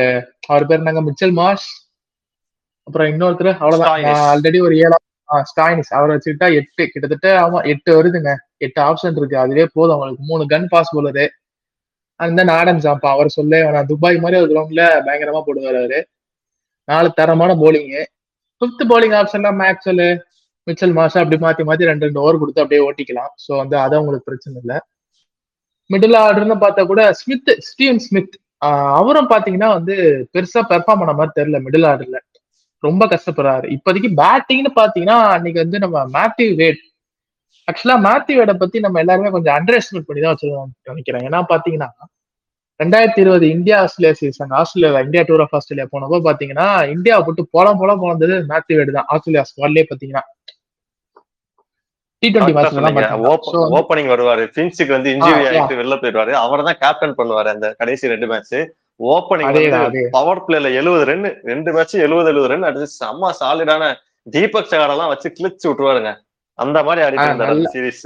அவர் 0.51 0.67
பேர் 0.69 0.81
என்னங்க? 0.83 1.03
மிச்சல் 1.09 1.35
மாஷ் 1.41 1.67
அப்புறம் 2.87 3.09
இன்னொருத்தர் 3.13 3.51
அவ்வளவுதான். 3.63 4.07
ஆல்ரெடி 4.33 4.59
ஒரு 4.67 4.75
ஏழா 4.85 4.99
ஸ்டாயினிஸ் 5.51 5.93
அவரை 5.97 6.13
வச்சுக்கிட்டா 6.15 6.49
எட்டு 6.61 6.83
கிட்டத்தட்ட 6.93 7.29
ஆமா 7.43 7.59
எட்டு 7.73 7.91
வருதுங்க. 7.99 8.33
எட்டு 8.67 8.81
ஆப்ஷன் 8.89 9.19
இருக்கு. 9.21 9.37
அதுவே 9.45 9.65
போதும். 9.77 9.95
அவங்களுக்கு 9.97 10.25
மூணு 10.31 10.45
gun 10.53 10.69
pace 10.73 10.93
bowler 10.95 11.25
and 12.23 12.37
then 12.39 12.53
Adam 12.59 12.83
Zampa 12.85 13.09
அவர் 13.15 13.37
சொல்ல 13.37 13.53
வேணாம். 13.65 13.89
துபாய் 13.93 14.23
மாதிரி 14.25 14.41
ஒரு 14.43 14.51
கிரவுண்ட்ல 14.53 14.85
பயங்கரமா 15.07 15.41
போடுவார் 15.47 15.79
அவரு. 15.81 16.01
நாலு 16.89 17.09
தரமான 17.19 17.57
போலிங்கு 17.63 18.03
ஃபிஃப்த் 18.63 18.85
போலிங் 18.93 19.17
ஆப்ஷன்லாம் 19.21 19.59
மேக்ஸ்வெல் 19.63 20.07
மிச்சல் 20.67 20.97
மாஷா 20.99 21.21
அப்படி 21.23 21.39
மாத்தி 21.45 21.63
மாத்தி 21.69 21.89
ரெண்டு 21.91 22.07
ரெண்டு 22.07 22.21
ஓவர் 22.25 22.41
கொடுத்து 22.43 22.63
அப்படியே 22.65 22.83
ஓட்டிக்கலாம். 22.89 23.33
ஸோ 23.45 23.53
வந்து 23.63 23.77
அது 23.85 24.01
உங்களுக்கு 24.03 24.29
பிரச்சனை 24.31 24.57
இல்லை. 24.63 24.77
மிடில் 25.91 26.19
ஆர்டர்னு 26.25 26.57
பார்த்தா 26.65 26.83
கூட 26.91 27.03
ஸ்மித் 27.21 27.51
ஸ்டீவன் 27.69 28.03
ஸ்மித் 28.07 28.37
அவரும் 28.99 29.31
பாத்தீங்கன்னா 29.33 29.71
வந்து 29.79 29.95
பெருசா 30.35 30.61
பெர்ஃபார்ம் 30.73 31.01
பண்ண 31.03 31.15
மாதிரி 31.21 31.37
தெரியல 31.39 31.59
மிடில் 31.67 31.89
ஆர்டர்ல 31.91 32.19
ரொம்ப 32.83 33.03
கஷ்டப்படுறாரு. 33.13 33.67
இப்போதைக்கு 33.77 34.11
பேட்டிங்னு 34.21 34.71
பாத்தீங்கன்னா 34.81 35.19
அன்னைக்கு 35.35 35.61
வந்து 35.65 35.79
நம்ம 35.85 35.99
மேத்யூ 36.17 36.49
வேட் 36.61 36.81
ஆக்சுவலா 37.69 37.97
மேத்யூ 38.07 38.35
வேடை 38.39 38.55
பத்தி 38.57 38.79
நம்ம 38.81 39.01
எல்லாருமே 39.03 39.31
கொஞ்சம் 39.35 39.55
அண்டர் 39.57 39.79
எஸ்டிமேட் 39.79 40.09
பண்ணி 40.09 40.23
தான் 40.23 40.35
வச்சிருக்கோம் 40.35 40.71
நினைக்கிறேன். 40.91 41.25
ஏன்னா 41.29 41.41
பாத்தீங்கன்னா 41.53 41.89
ரெண்டாயிரத்தி 42.81 43.21
இருபது 43.25 43.47
India 43.55 43.77
Australia 43.83 44.15
season 44.21 44.53
Australia 44.61 45.01
India 45.07 45.23
tour 45.29 45.43
of 45.45 45.55
Australia 45.59 45.87
போனப்போ 45.93 46.19
பாத்தீங்கன்னா 46.29 46.67
இந்தியாவை 46.95 47.23
போட்டு 47.27 47.43
போலாம் 47.55 47.81
போலாம் 47.81 48.01
போனது 48.03 48.29
மேத்யூ 48.51 48.77
வேடு 48.79 48.97
தான். 48.97 49.09
ஆஸ்திரேலியா 49.13 49.45
ஸ்குவாட்லயே 49.51 49.85
பாத்தீங்கன்னா. 49.91 50.23
டி 52.23 52.29
ஓப்பனிங் 53.79 54.11
வருவாரு. 54.13 54.43
பின்ஸுக்கு 54.57 54.93
வந்து 54.97 55.11
இன்ஜுரி 55.15 55.33
ஆ, 55.39 55.49
ஆயிட்டு 55.51 55.79
வெளில 55.81 55.95
போயிடுவாரு. 56.03 56.33
அவர் 56.43 56.67
தான் 56.69 56.81
கேப்டன் 56.83 57.17
பண்ணுவாரு 57.19 57.49
அந்த 57.55 57.69
கடைசி 57.81 58.13
ரெண்டு 58.13 58.29
மேட்ச் 58.33 58.55
ஓப்பனிங். 59.01 59.49
பவர் 60.17 60.43
பிளேல 60.47 60.71
எழுபது 60.81 61.05
ரன் 61.11 61.25
ரெண்டு 61.51 61.71
மேட்ச் 61.77 61.95
எழுபது 62.07 62.31
எழுபது 62.33 62.51
ரன் 62.53 62.69
அடிச்சு 62.69 62.99
செம்ம 63.01 63.33
சாலிடான 63.41 63.85
தீபக் 64.27 64.71
சகாரெல்லாம் 64.73 65.13
வச்சு 65.13 65.29
கிழிச்சு 65.39 65.67
விட்டுருவாருங்க. 65.69 66.13
அந்த 66.59 66.79
மாதிரி 66.89 67.03
ஆடிட்டு 67.07 67.73
சீரிஸ் 67.75 68.05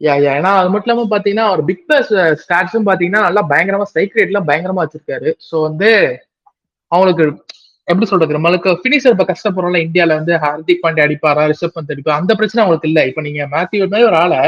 யா 0.00 0.14
யா 0.24 0.32
ஏன்னா 0.38 0.50
அது 0.58 0.68
மட்டும் 0.72 0.88
இல்லாம 0.88 1.08
பாத்தீங்கன்னா 1.12 1.46
அவர் 1.50 1.60
பிக் 1.70 1.86
பாஸ் 1.90 2.10
ஸ்டாட்ஸும் 2.42 2.88
பாத்தீங்கன்னா 2.88 3.22
நல்லா 3.26 3.42
பயங்கரமா 3.52 3.86
ஸ்ட்ரைக் 3.88 4.18
ரேட்லாம் 4.18 4.48
பயங்கரமா 4.50 4.82
வச்சிருக்காரு. 4.84 5.30
ஸோ 5.48 5.56
வந்து 5.68 5.88
அவங்களுக்கு 6.92 7.24
எப்படி 7.88 8.06
சொல்றது? 8.10 8.36
நம்மளுக்கு 8.36 8.70
பினிஷர் 8.84 9.14
இப்ப 9.14 9.24
கஷ்டப்படுறோம்ல 9.30 9.80
இந்தியால 9.86 10.16
வந்து 10.20 10.34
ஹார்திக் 10.44 10.82
பாண்டே 10.84 11.04
அடிப்பாரா 11.06 11.44
ரிஷப் 11.52 11.74
பந்த் 11.76 11.92
அடிப்பாரா 11.94 12.20
அந்த 12.22 12.32
பிரச்சனை 12.38 12.60
அவங்களுக்கு 12.62 12.90
இல்ல. 12.90 13.00
இப்ப 13.10 13.20
நீங்க 13.28 13.42
மேத்யூ 13.54 13.80
மாதிரி 13.86 14.08
ஒரு 14.10 14.18
ஆளை 14.22 14.40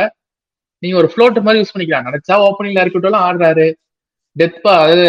நீங்க 0.83 0.97
ஒரு 1.01 1.09
ஃப்ளோட் 1.13 1.45
மாதிரி 1.47 1.61
யூஸ் 1.63 1.73
பண்ணிக்கலாம். 1.75 2.09
நினைச்சா 2.09 2.37
ஓப்பனிங்ல 2.49 2.83
இருக்கட்டும் 2.85 3.25
ஆடுறாரு. 3.27 3.67
டெத் 4.37 4.59
அதாவது 4.75 5.07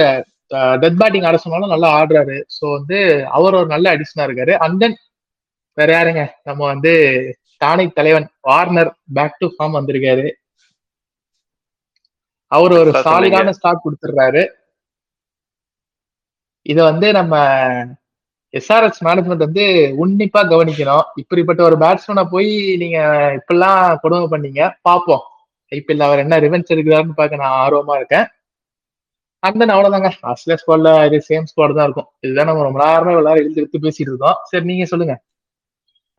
டெத் 0.81 0.99
பேட்டிங் 1.01 1.27
ஆட 1.29 1.37
சொன்னாலும் 1.43 1.73
நல்லா 1.73 1.89
ஆடுறாரு. 1.99 2.37
ஸோ 2.57 2.63
வந்து 2.77 2.97
அவர் 3.37 3.59
ஒரு 3.61 3.69
நல்ல 3.75 3.95
அடிஷனா 3.95 4.25
இருக்காரு. 4.29 4.55
அண்ட் 4.65 4.79
தென் 4.83 4.97
வேற 5.77 5.89
யாருங்க? 5.97 6.23
நம்ம 6.47 6.61
வந்து 6.73 6.93
தானை 7.63 7.85
தலைவன் 7.97 8.27
வார்னர் 8.49 8.91
பேக் 9.17 9.39
டு 9.41 9.47
ஃபார்ம் 9.53 9.77
வந்திருக்காரு. 9.77 10.27
அவர் 12.51 12.73
ஒரு 12.81 12.91
சாலிடான 13.07 13.49
ஸ்டார்ட் 13.57 13.85
கொடுத்துடுறாரு. 13.85 14.43
இத 16.71 16.79
வந்து 16.83 17.07
நம்ம 17.19 17.35
எஸ்ஆர்எஸ் 18.59 19.01
மேனேஜ்மெண்ட் 19.07 19.45
வந்து 19.45 19.65
உன்னிப்பா 20.03 20.41
கவனிக்கணும். 20.53 21.05
இப்படிப்பட்ட 21.21 21.61
ஒரு 21.67 21.75
பேட்ஸ்மேனை 21.83 22.23
போய் 22.33 22.49
நீங்க 22.81 22.99
இப்படிலாம் 23.37 23.99
கொடுமை 24.03 24.27
பண்ணீங்க. 24.33 24.61
பாப்போம். 24.89 25.23
ஐபிஎல் 25.77 26.05
அவர் 26.07 26.23
என்ன 26.23 26.37
ரிவென்ஸ் 26.45 26.71
எடுக்கிறாருன்னு 26.73 27.19
பார்க்க 27.19 27.41
நான் 27.43 27.57
ஆர்வமா 27.63 27.95
இருக்கேன். 27.99 28.25
அந்த 29.47 29.65
அவ்வளவுதாங்க. 29.75 30.09
ஆஸ்திரேலியா 30.29 30.59
ஸ்குவாட்ல 30.61 30.89
இது 31.09 31.19
சேம் 31.29 31.47
ஸ்குவாட் 31.51 31.77
தான் 31.77 31.87
இருக்கும். 31.87 32.09
இதுதான் 32.25 32.49
நம்ம 32.49 32.65
ரொம்ப 32.67 32.79
நேரமா 32.85 33.13
எல்லாரும் 33.21 33.43
எழுந்து 33.43 33.61
எடுத்து 33.61 33.83
பேசிட்டு 33.85 34.11
இருக்கோம். 34.11 34.39
சரி 34.49 34.65
நீங்க 34.71 34.85
சொல்லுங்க. 34.91 35.15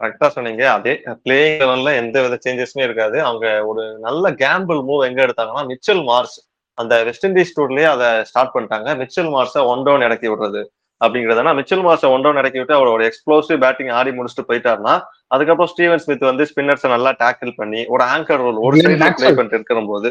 கரெக்டா 0.03 0.29
சொன்னீங்க. 0.37 0.63
அதே 0.77 0.93
பிளேயிங் 1.25 1.59
லெவல்ல 1.63 1.91
எந்த 2.03 2.17
வித 2.25 2.39
சேஞ்சஸுமே 2.47 2.85
இருக்காது. 2.89 3.17
அவங்க 3.29 3.47
ஒரு 3.71 3.83
நல்ல 4.07 4.31
கேம்பிள் 4.45 4.81
மூவ் 4.91 5.07
எங்க 5.09 5.21
எடுத்தாங்கன்னா 5.27 5.65
மிச்சல் 5.73 6.05
மார்ஸ் 6.11 6.37
அந்த 6.79 6.95
வெஸ்ட் 7.09 7.27
இண்டீஸ் 7.29 7.57
டூர்லயே 7.57 7.89
அதை 7.95 8.09
ஸ்டார்ட் 8.31 8.55
பண்ணிட்டாங்க. 8.55 8.91
மிச்சல் 9.03 9.33
மார்ஸை 9.35 9.63
ஒன் 9.73 9.85
டவுன் 9.87 10.07
இறக்கி 10.09 10.29
விடுறது 10.33 10.63
அப்படிங்கிறதுனா 11.01 11.53
மிச்சல் 11.59 11.85
மார்ஸை 11.87 12.09
ஒன் 12.15 12.25
டவுன் 12.25 12.41
இறக்கி 12.41 12.59
விட்டு 12.61 12.77
அவர் 12.79 12.91
ஒரு 12.95 13.05
எக்ஸ்ப்ளோசிவ் 13.09 13.63
பேட்டிங் 13.65 13.93
ஆடி 13.99 14.11
முடிச்சுட்டு 14.17 14.49
போயிட்டாருன்னா 14.51 14.95
அதுக்கப்புறம் 15.35 15.71
ஸ்டீவன் 15.73 16.03
ஸ்மித் 16.05 16.29
வந்து 16.31 16.45
ஸ்பின்னர்ஸை 16.51 16.89
நல்லா 16.95 17.11
டேக்கிள் 17.23 17.53
பண்ணி 17.61 17.81
ஒரு 17.95 18.05
ஆங்கர் 18.15 18.43
ரோல் 18.47 18.61
ஒரு 18.67 18.77
சைட்ல 18.85 19.09
பிளே. 19.19 19.33
பண்ணிட்டு 19.39 19.59
இருக்கிற 19.59 19.81
போது 19.93 20.11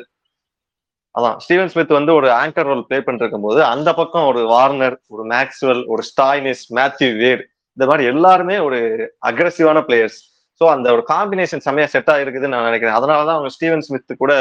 அதான் 1.15 1.37
ஸ்டீவன் 1.43 1.71
ஸ்மித் 1.71 1.97
வந்து 1.97 2.11
ஒரு 2.17 2.27
ஆங்கர் 2.41 2.69
ரோல் 2.71 2.83
பிளே 2.89 2.99
பண்ணிட்டு 3.05 3.25
இருக்கும்போது 3.25 3.59
அந்த 3.73 3.89
பக்கம் 3.93 4.27
ஒரு 4.31 4.41
வார்னர் 4.53 4.97
ஒரு 5.15 5.23
மேக்ஸ்வெல் 5.33 5.81
ஒரு 5.93 6.03
ஸ்டாய்னிஸ் 6.11 6.63
மேத்யூ 6.79 7.09
வேர் 7.23 7.41
இந்த 7.77 7.85
மாதிரி 7.89 8.05
எல்லாருமே 8.13 8.55
ஒரு 8.67 8.79
அக்ரஸிவான 9.29 9.79
பிளேயர்ஸ் 9.87 10.19
ஸோ 10.61 10.65
அந்த 10.73 10.87
ஒரு 10.95 11.03
காம்பினேஷன் 11.11 11.63
செம்மையா 11.65 11.87
செட் 11.91 12.11
ஆயிருக்குதுன்னு 12.13 12.55
நான் 12.55 12.67
நினைக்கிறேன். 12.69 12.97
அதனாலதான் 12.97 13.37
அவங்க 13.37 13.51
ஸ்டீவன் 13.55 13.83
ஸ்மித் 13.85 14.21
கூட 14.23 14.33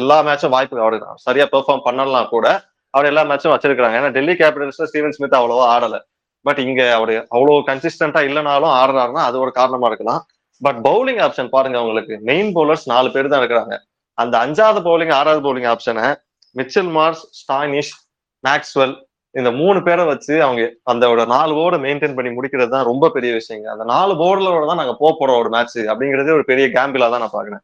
எல்லா 0.00 0.16
மேட்சும் 0.26 0.54
வாய்ப்பு 0.54 0.82
அவர் 0.84 0.96
சரியா 1.26 1.46
பெர்ஃபார்ம் 1.52 1.84
பண்ணலாம் 1.86 2.32
கூட. 2.34 2.46
அவர் 2.94 3.08
எல்லா 3.10 3.22
மேட்சும் 3.28 3.54
வச்சிருக்காங்க 3.54 3.98
ஏன்னா 4.00 4.10
டெல்லி 4.16 4.34
கேபிட்டல்ஸ்ல 4.40 4.88
ஸ்டீவன் 4.90 5.14
ஸ்மித் 5.16 5.38
அவ்வளவா 5.38 5.66
ஆடல. 5.74 5.98
பட் 6.46 6.60
இங்க 6.66 6.82
அவர் 6.98 7.14
அவ்வளவு 7.34 7.64
கன்சிஸ்டன்டா 7.70 8.20
இல்லைனாலும் 8.28 8.72
ஆடுறாருன்னா 8.80 9.22
அது 9.28 9.36
ஒரு 9.44 9.52
காரணமா 9.58 9.88
இருக்கலாம். 9.90 10.20
பட் 10.62 10.80
பவுலிங் 10.88 11.20
ஆப்ஷன் 11.26 11.50
பாருங்க 11.54 11.76
அவங்களுக்கு 11.78 12.14
மெயின் 12.30 12.50
பவுலர்ஸ் 12.56 12.84
நாலு 12.92 13.08
பேர் 13.14 13.32
தான் 13.32 13.42
இருக்கிறாங்க. 13.42 13.74
அந்த 14.18 14.34
அஞ்சாவது 14.44 14.80
பவுலிங் 14.88 15.14
ஆறாவது 15.20 15.42
பவுலிங் 15.46 15.68
ஆப்ஷனை 15.72 16.06
மிச்சல் 16.56 16.90
மார்ஸ் 16.98 17.22
ஸ்டானிஷ் 17.40 17.92
மேக்ஸ்வெல் 18.44 18.94
இந்த 19.34 19.50
மூணு 19.58 19.78
பேரை 19.82 20.04
வச்சு 20.12 20.34
அவங்க 20.46 20.62
அந்த 20.92 21.04
ஒரு 21.12 21.22
நாலு 21.34 21.52
ஓவரை 21.60 21.78
மெயின்டைன் 21.84 22.16
பண்ணி 22.16 22.30
முடிக்கிறது 22.36 22.72
தான் 22.74 22.88
ரொம்ப 22.90 23.10
பெரிய 23.16 23.30
விஷயங்க. 23.38 23.66
அந்த 23.74 23.84
நாலு 23.94 24.14
ஓவரோட 24.24 24.64
தான் 24.70 24.80
நாங்க 24.82 24.96
போக 25.02 25.12
போறோம் 25.18 25.40
ஒரு 25.42 25.50
மேட்ச் 25.54 25.78
அப்படிங்கறதே 25.92 26.34
ஒரு 26.38 26.46
பெரிய 26.50 26.66
கேம்பிளா 26.78 27.08
தான் 27.14 27.24
நான் 27.24 27.36
பாக்குறேன் 27.38 27.62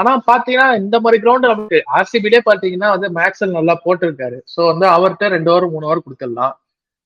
ஆனா 0.00 0.10
பாத்தீங்கன்னா 0.30 0.66
இந்த 0.80 0.96
மாதிரி 1.04 1.18
கிரவுண்ட் 1.22 1.46
நமக்கு 1.52 1.78
ஆர்சிபிலே 1.98 2.40
பாத்தீங்கன்னா 2.48 2.88
வந்து 2.94 3.08
மேக்ஸல் 3.18 3.56
நல்லா 3.56 3.74
போட்டிருக்காரு. 3.84 4.36
சோ 4.54 4.60
வந்து 4.70 4.86
அவர்கிட்ட 4.96 5.28
ரெண்டு 5.34 5.50
ஓவர் 5.52 5.66
மூணு 5.72 5.86
ஓவர் 5.88 6.04
கொடுத்துடலாம். 6.06 6.54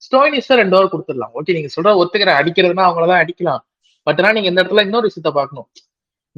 ஸ்டோனிஸ் 0.03 0.51
ரெண்டு 0.61 0.77
ஓவர் 0.77 0.91
கொடுத்துடலாம். 0.93 1.33
ஓகே 1.39 1.55
நீங்க 1.57 1.71
சொல்ற 1.77 1.93
ஒத்துக்கிறேன். 2.03 2.39
அடிக்கிறதுனா 2.41 2.85
அவங்களதான் 2.89 3.23
அடிக்கலாம். 3.23 3.63
பட் 4.07 4.21
ஆனா 4.21 4.33
நீங்க 4.37 4.51
இந்த 4.53 4.63
இடத்துல 4.63 4.85
இன்னொரு 4.89 5.09
விஷயத்த 5.11 5.33
பார்க்கணும். 5.39 5.69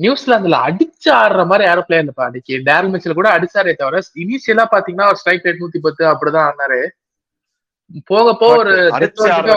நியூசிலாந்துல 0.01 0.59
அடிச்சு 0.67 1.09
ஆடுற 1.19 1.43
மாதிரி 1.47 1.65
யாரும் 1.67 1.87
பிளேயர் 1.87 2.05
இல்லப்பா 2.05 2.27
அன்னைக்கு 2.27 2.55
டேரல் 2.69 2.93
மிச்சல் 2.93 3.19
கூட 3.19 3.31
அடிச்சாரே 3.37 3.73
தவிர 3.75 4.01
இனிஷியலா 4.23 4.65
பாத்தீங்கன்னா 4.75 5.09
ஒரு 5.11 5.21
ஸ்ட்ரைக் 5.21 5.47
ரேட் 5.47 5.63
நூத்தி 5.63 5.81
பத்து 5.87 6.05
அப்படிதான் 6.13 6.49
ஆனாரு 6.51 6.81
போக 8.11 8.27
போக 8.41 8.51
ஒரு 8.59 8.75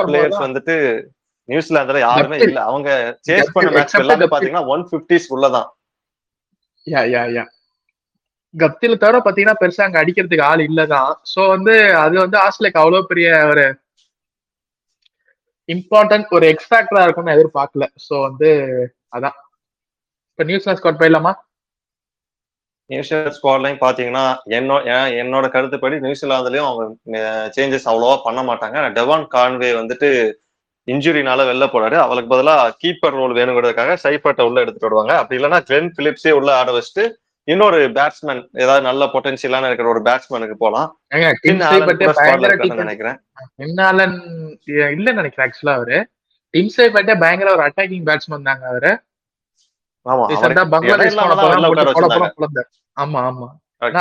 பிளேயர்ஸ் 0.07 0.45
வந்துட்டு 0.45 0.75
நியூசிலாந்துல 1.49 1.99
யாருமே. 2.01 2.37
இல்ல. 2.45 2.59
அவங்க 2.69 2.89
சேஸ் 3.27 3.53
பண்ண 3.55 3.71
மேட்ச் 3.71 3.95
எல்லாமே. 3.95 4.27
பாத்தீங்கன்னா 4.33 4.69
ஒன் 4.73 4.83
பிப்டிஸ் 4.91 5.27
உள்ளதான். 5.33 5.67
யா 6.87 7.01
யா 7.13 7.23
யா 7.35 7.43
கப்தில 8.53 8.95
தவிர 8.95 9.19
பாத்தீங்கன்னா 9.19 9.59
பெருசா 9.61 9.85
அங்க 9.85 9.99
அடிக்கிறதுக்கு 10.01 10.47
ஆள் 10.49 10.63
இல்லதான். 10.67 11.13
சோ 11.31 11.41
வந்து 11.53 11.73
அது 12.03 12.15
வந்து 12.19 12.37
ஆஸ்திரேலியாக்கு 12.43 12.83
அவ்வளவு 12.83 13.09
பெரிய 13.11 13.29
ஒரு 13.51 13.65
இம்பார்ட்டன்ட் 15.69 16.33
ஒரு 16.37 16.45
எக்ஸ்பேக்டரா 16.53 17.03
இருக்கும்னு 17.05 17.35
எதிர்பார்க்கல. 17.37 17.85
சோ 18.07 18.13
வந்து 18.21 18.49
அதான். 19.17 19.37
இப்ப 20.35 20.43
நியூசிலாந்து 20.43 20.91
ஸ்குவாட் 20.91 20.95
போயிடலாமா? 20.95 21.33
நியூசிலாந்து 22.85 23.39
ஸ்குவாட்லயும் 23.41 23.83
பாத்தீங்கன்னா 23.83 24.37
என்னோ 24.43 24.75
என்- 24.77 25.13
என்னோட 25.13 25.49
கருத்துப்படி 25.49 25.95
நியூசிலாந்துலயும் 25.95 26.67
அவங்க 26.67 26.95
சேஞ்சஸ் 27.55 27.85
அவ்வளவா 27.85 28.21
பண்ண 28.23 28.43
மாட்டாங்க. 28.43 28.91
டெவான் 28.91 29.27
கான்வே 29.35 29.73
வந்துட்டு 29.73 30.33
இன்ஜுரினால 30.91 31.41
வெளில 31.41 31.67
போறாரு. 31.67 31.93
அவளுக்கு 31.93 32.35
பதிலா 32.35 32.71
கீப்பர் 32.83 33.09
ரோல் 33.09 33.31
வேணுங்கிறதுக்காக 33.31 33.97
சைஃபர்ட்டை 34.03 34.41
உள்ள 34.41 34.61
எடுத்துட்டு 34.61 34.95
வருவாங்க. 34.95 35.17
அப்படி 35.17 35.43
இல்லைன்னா 35.43 35.59
கிளென் 35.59 35.93
பிலிப்ஸே 35.97 36.31
உள்ள 36.31 36.57
ஆட 36.57 36.71
வச்சுட்டு 36.71 37.13
இன்னொரு 37.43 37.91
பேட்ஸ்மேன் 37.91 38.47
ஏதாவது 38.53 38.81
நல்ல 38.81 39.05
பொட்டன்ஷியலான 39.05 39.65
இருக்கிற 39.65 39.89
ஒரு 39.89 40.01
பேட்ஸ்மேனுக்கு 40.01 40.53
போலாம். 40.53 41.01
நினைக்கிறேன். 42.75 43.19
என்னாலன் 43.57 44.91
இல்ல 44.91 45.11
நினைக்கிறேன் 45.11 45.51
ஆக்சுவலா 45.51 45.73
அவரு. 45.73 46.09
டிம் 46.49 46.71
சைபட்டே 46.77 47.19
பயங்கர 47.19 47.51
ஒரு 47.51 47.63
அட்டாக்கிங் 47.63 48.05
பேட்ஸ்மேன் 48.05 48.43
தாங்க 48.43 48.67
அவரு. 48.67 49.01
ஆமா 52.97 53.19
ஆமா. 53.29 53.47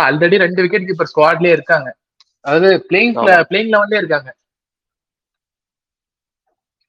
ஆல்ரெடி 0.06 0.36
ரெண்டு 0.38 0.62
விக்கெட் 0.64 0.88
கீப்பர் 0.88 1.10
ஸ்குவாட்லயே 1.10 1.54
இருக்காங்க. 1.56 1.88
அதாவது 2.44 2.68
பிளேயிங் 2.88 3.14
இருக்காங்க. 4.00 4.30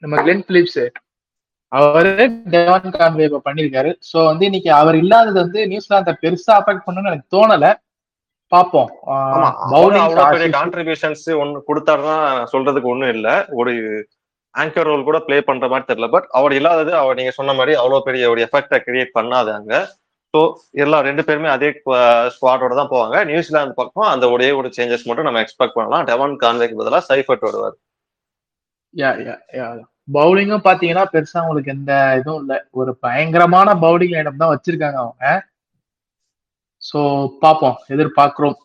நம்ம 0.03 0.15
கிளென் 0.23 0.45
பிலிப்ஸ் 0.47 0.81
அவரு 1.71 2.09
டெவான் 2.53 2.91
கான்வே 2.95 3.27
இப்ப 3.27 3.41
பண்ணிருக்காரு 3.45 3.91
சோ 4.09 4.17
வந்து 4.25 4.43
இன்னைக்கு 4.45 4.71
அவர் 4.73 4.95
இல்லாதது 4.95 5.37
வந்து 5.39 5.59
நியூசிலாந்த 5.71 6.11
பெருசா 6.23 6.53
அஃபெக்ட் 6.59 6.85
பண்ணுன்னு 6.87 7.11
எனக்கு 7.11 7.33
தோணல. 7.35 7.67
பாப்போம் 8.51 8.89
பெரிய 10.33 10.47
கான்ட்ரிபியூஷன்ஸ் 10.57 11.27
ஒன்னு 11.41 11.63
கொடுத்தாருன்னா 11.69 12.17
சொல்றதுக்கு 12.51 12.91
ஒண்ணும் 12.93 13.13
இல்ல. 13.15 13.27
ஒரு 13.59 13.71
ஆங்கர் 14.55 14.87
ரோல் 14.89 15.07
கூட 15.09 15.19
ப்ளே 15.27 15.37
பண்ற 15.49 15.65
மாதிரி 15.71 15.85
தெரியல. 15.89 16.07
பட் 16.15 16.27
அவர் 16.39 16.53
இல்லாதது 16.59 16.91
அவர் 17.01 17.19
நீங்க 17.19 17.33
சொன்ன 17.37 17.53
மாதிரி 17.59 17.73
அவ்வளவு 17.81 18.05
பெரிய 18.07 18.23
ஒரு 18.33 18.41
எஃபெக்டை 18.47 18.79
கிரியேட் 18.87 19.17
பண்ணாது 19.17 19.51
அங்க. 19.59 19.73
ஸோ 20.33 20.39
எல்லா 20.83 20.97
ரெண்டு 21.07 21.23
பேருமே 21.27 21.49
அதே 21.55 21.69
ஸ்குவாடோட 22.35 22.73
தான் 22.79 22.91
போவாங்க. 22.93 23.17
நியூசிலாந்து 23.31 23.79
பக்கம் 23.79 24.11
அந்த 24.11 24.25
ஒரே 24.35 24.49
ஒரு 24.59 24.69
சேஞ்சஸ் 24.77 25.07
மட்டும் 25.07 25.27
நம்ம 25.27 25.41
எக்ஸ்பெக்ட் 25.45 25.77
பண்ணலாம். 25.77 26.05
டெவன் 26.11 26.35
கான்வேக்கு 26.43 26.79
பதிலாக 26.81 27.03
சைஃபர்ட் 27.09 27.47
வருவார். 27.47 27.75
பவுலிங்கும் 30.17 30.65
பாத்தீங்கன்னா 30.67 31.03
பெருசா 31.13 31.43
உங்களுக்கு 31.43 31.73
எந்த 31.75 31.93
இதுவும் 32.19 32.41
இல்ல. 32.43 32.55
ஒரு 32.79 32.91
பயங்கரமான 33.05 33.75
பவுலிங் 33.85 34.15
லைனப் 34.15 34.41
தான் 34.41 34.53
வச்சிருக்காங்க 34.53 34.99
அவங்க. 35.03 35.25
சோ 36.89 36.99
பாப்போம் 37.43 37.77
எதிர்பார்க்கிறோம். 37.95 38.57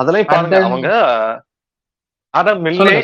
அதுலயும் 0.00 0.30
பாருங்க 0.30 0.58
அவங்க 0.68 0.90
ஆடம் 2.34 2.62
மில்லே 2.64 2.94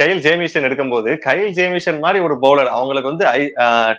கைல் 0.00 0.20
ஜேமிசன் 0.26 0.66
எடுக்கும்போது 0.66 1.10
கைல் 1.24 1.50
ஜேமிசன் 1.56 1.98
மாதிரி 2.04 2.18
ஒரு 2.26 2.34
பவுலர் 2.44 2.70
அவங்களுக்கு 2.76 3.10
வந்து 3.12 3.26
ஐ 3.38 3.40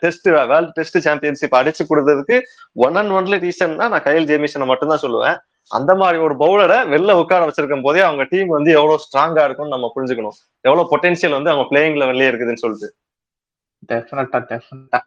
டெஸ்ட் 0.04 0.30
வேர்ல்ட் 0.52 0.72
டெஸ்ட் 0.78 0.98
சாம்பியன்ஷிப் 1.08 1.58
அடிச்சு 1.60 1.84
கொடுத்ததுக்கு 1.90 2.38
ஒன் 2.86 2.98
அண்ட் 3.02 3.14
ஒன்ல 3.18 3.38
ரீசன்னா 3.46 3.88
நான் 3.94 4.08
கைல் 4.08 4.28
ஜேமிசனை 4.32 4.68
மட்டும் 4.72 4.92
தான் 4.94 5.04
சொல்லுவேன். 5.04 5.38
அந்த 5.72 5.92
மாதிரி 6.02 6.18
ஒரு 6.26 6.36
பவுலரை 6.42 6.80
வெளில 6.94 7.14
உட்கார 7.22 7.46
வச்சிருக்கும் 7.48 7.86
போதே 7.86 8.02
அவங்க 8.08 8.24
டீம் 8.32 8.56
வந்து 8.58 8.72
எவ்வளவு 8.80 9.04
ஸ்ட்ராங்கா 9.06 9.46
இருக்கும்னு 9.48 9.76
நம்ம 9.76 9.92
புரிஞ்சுக்கணும். 9.96 10.38
எவ்வளவு 10.68 10.90
பொட்டன்ஷியல் 10.92 11.38
வந்து 11.38 11.52
அவங்க 11.54 11.66
பிளேயிங் 11.72 12.00
லெவல்லே 12.02 12.30
இருக்குதுன்னு 12.32 12.64
சொல்லிட்டு. 12.64 12.90
டெஃபினட்டா 13.92 14.40
டெஃபினட்டா 14.52 15.00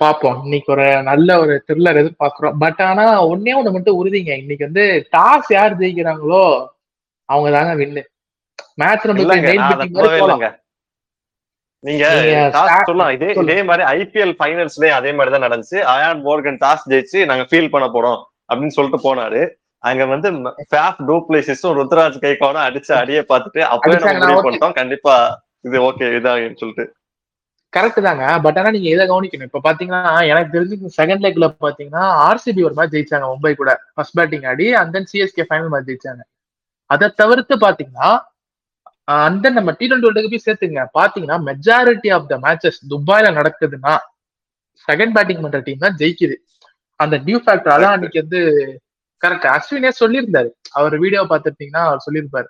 பாப்போம். 0.00 0.38
இன்னைக்கு 0.44 0.70
ஒரு 0.74 0.86
நல்ல 1.10 1.28
ஒரு 1.42 1.54
த்ரில்லர் 1.66 2.00
எதிர்பார்க்கிறோம். 2.02 2.56
பட் 2.62 2.80
ஆனா 2.90 3.04
ஒன்னே 3.32 3.52
ஒண்ணு 3.58 3.76
மட்டும் 3.76 3.98
உறுதிங்க. 4.00 4.32
இன்னைக்கு 4.42 4.68
வந்து 4.68 4.86
டாஸ் 5.16 5.50
யார் 5.56 5.78
ஜெயிக்கிறாங்களோ 5.82 6.44
அவங்க 7.28 7.50
தாங்க 7.56 7.74
வின்னு 7.82 8.02
மேட்ச் 8.82 9.06
மாதிரி 9.08 10.50
நீங்க 11.84 12.10
டாஸ் 12.56 12.86
சொல்லலாம். 12.88 13.12
இதே. 13.16 13.28
இதே 13.42 13.56
மாதிரி 13.68 13.84
ஐபிஎல் 13.98 14.34
ஃபைனல்ஸ்லயே 14.40 14.92
அதே 14.98 15.10
மாதிரி 15.18 15.32
தான் 15.34 15.44
நடந்துச்சு. 15.46 15.78
அயான் 15.92 16.20
போர்கன் 16.26 16.60
டாஸ் 16.64 16.86
ஜெயிச்சு 16.92 17.20
நாங்க 17.30 17.44
ஃபீல் 17.50 17.72
பண்ண 17.74 17.86
போறோம் 17.94 18.20
அப்படின்னு 18.48 18.76
சொல்லிட்டு 18.76 19.00
போனாரு. 19.06 19.40
அங்க 19.88 20.02
வந்து 20.12 20.28
ஃபேப் 20.72 20.98
டூப்ளேசிஸும் 21.08 21.76
ருத்ராஜ் 21.78 22.18
கைகானும் 22.24 22.66
அடிச்ச 22.66 22.90
அடியை 23.02 23.22
பார்த்துட்டு 23.30 23.60
அப்பவே 23.72 23.96
நம்ம 24.00 24.18
முடிவு 24.18 24.36
okay. 24.36 24.44
பண்ணிட்டோம். 24.46 24.76
கண்டிப்பா 24.80 25.14
இது 25.68 25.76
ஓகே 25.88 26.06
இதாகுன்னு 26.18 26.60
சொல்லிட்டு. 26.62 26.84
கரெக்ட் 27.76 28.06
தாங்க. 28.06 28.24
பட் 28.44 28.58
ஆனா 28.60 28.70
நீங்க 28.74 28.88
இதை 28.94 29.04
கவனிக்கணும்? 29.10 29.48
இப்ப 29.50 29.62
பாத்தீங்கன்னா 29.68 30.14
எனக்கு 30.30 30.54
தெரிஞ்சு 30.56 30.92
செகண்ட் 31.00 31.24
லெக்ல 31.26 31.46
பாத்தீங்கன்னா 31.66 32.04
ஆர்சிபி 32.28 32.62
ஒரு 32.68 32.76
மேட்ச் 32.78 32.94
ஜெயிச்சாங்க 32.96 33.26
மும்பை 33.32 33.52
கூட. 33.60 33.72
First 33.94 34.16
batting 34.18 34.44
Aadi 34.50 34.66
and 34.80 34.92
then 34.96 35.08
CSK 35.12 35.46
final 35.48 35.72
match 35.74 35.88
ஜெயிச்சாங்க. 35.90 36.22
அதை 36.94 37.08
தவிர்த்து 37.22 37.56
பாத்தீங்கன்னா 37.66 38.10
அந்த 39.08 39.50
நம்ம 39.58 39.70
டி 39.78 39.84
டுவெண்டி 39.86 40.06
வேர்ல்டு 40.06 40.22
கப்பையும் 40.24 40.46
சேர்த்துங்க. 40.48 40.82
பாத்தீங்கன்னா 40.98 41.38
மெஜாரிட்டி 41.48 42.10
ஆஃப் 42.16 42.28
த 42.32 42.36
மேட்சஸ் 42.46 42.80
துபாயில 42.92 43.30
நடக்குதுன்னா 43.38 43.94
செகண்ட் 44.88 45.14
பேட்டிங் 45.16 45.42
பண்ற 45.44 45.58
டீம் 45.66 45.84
தான் 45.84 45.98
ஜெயிக்குது. 46.00 46.36
அந்த 47.00 47.16
ஃபேக்டர் 47.44 47.74
அதான் 47.76 47.94
அன்னைக்கு 47.96 48.22
வந்து 48.24 48.40
கரெக்ட் 49.22 49.48
அஸ்வினே 49.56 49.90
சொல்லியிருந்தாரு. 50.02 50.50
அவர் 50.78 50.94
வீடியோ 51.04 51.22
பார்த்துட்டீங்கன்னா 51.32 51.82
அவர் 51.88 52.04
சொல்லியிருப்பாரு. 52.06 52.48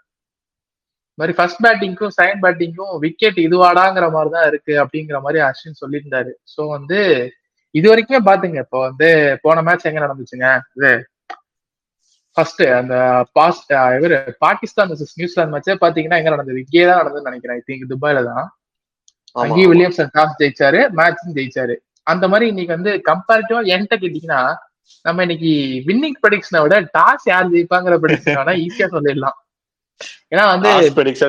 மாதிரி 1.19 1.35
ஃபர்ஸ்ட் 1.39 1.63
பேட்டிங்க்கும் 1.65 2.15
செகண்ட் 2.19 2.43
பேட்டிங்க்கும் 2.45 2.93
விக்கெட் 3.05 3.39
இதுவாடாங்கிற 3.47 4.07
மாதிரி 4.17 4.31
தான் 4.37 4.47
இருக்கு 4.51 4.75
அப்படிங்கிற 4.83 5.19
மாதிரி 5.25 5.41
அஸ்வின் 5.49 5.81
சொல்லியிருந்தாரு. 5.83 6.31
ஸோ 6.55 6.61
வந்து 6.77 7.01
இது 7.75 7.87
வரைக்குமே 7.91 8.21
பாத்துங்க. 8.29 8.59
இப்போ 8.67 8.79
வந்து 8.89 9.09
போன 9.45 9.63
மேட்ச் 9.67 9.89
எங்க 9.91 10.01
நடந்துச்சுங்க? 10.05 10.49
இது 10.79 10.91
ஃபர்ஸ்ட் 12.33 12.63
அந்த 12.63 13.27
பாஸ் 13.33 13.71
இவர் 13.71 14.37
பாகிஸ்தான் 14.39 14.97
நியூசிலாந்து 15.15 15.59
மேட்சே 15.59 15.77
பாத்தீங்கன்னா 15.81 16.17
எங்க 16.17 16.23
நடந்தது? 16.23 16.59
இங்கே 16.59 16.87
தான் 16.87 17.07
நடந்ததுன்னு 17.07 17.21
நினைக்கிறேன் 17.21 17.63
ஐ 17.67 17.75
திங்க் 17.75 17.93
துபாயில 17.93 18.25
தான். 18.25 18.59
அங்கேயும். 19.33 19.73
வில்லியம்சன் 19.73 20.09
டாஸ் 20.19 20.33
ஜெயிச்சாரு 20.39 20.89
மேட்சும் 20.97 21.35
ஜெயிச்சாரு. 21.35 21.75
அந்த 22.03 22.29
மாதிரி 22.29 22.49
இன்னைக்கு 22.49 22.75
வந்து 22.75 23.03
கம்பேரிட்டிவா 23.13 23.67
என்கிட்ட 23.67 23.93
கேட்டீங்கன்னா 23.95 24.55
நம்ம 25.03 25.23
இன்னைக்கு 25.23 25.83
வின்னிங் 25.87 26.29
ப்ரெடிக்ஷனை 26.29 26.63
விட 26.63 26.81
டாஸ் 26.81 27.23
யார் 27.25 27.51
ஜெயிப்பாங்கிற 27.51 27.99
ப்ரெடிக்ஷன் 28.03 28.67
ஈஸியா 28.67 28.87
சொல்லிடலாம். 28.91 29.41
ஏன்னா 30.35 30.47
வந்து 30.47 30.69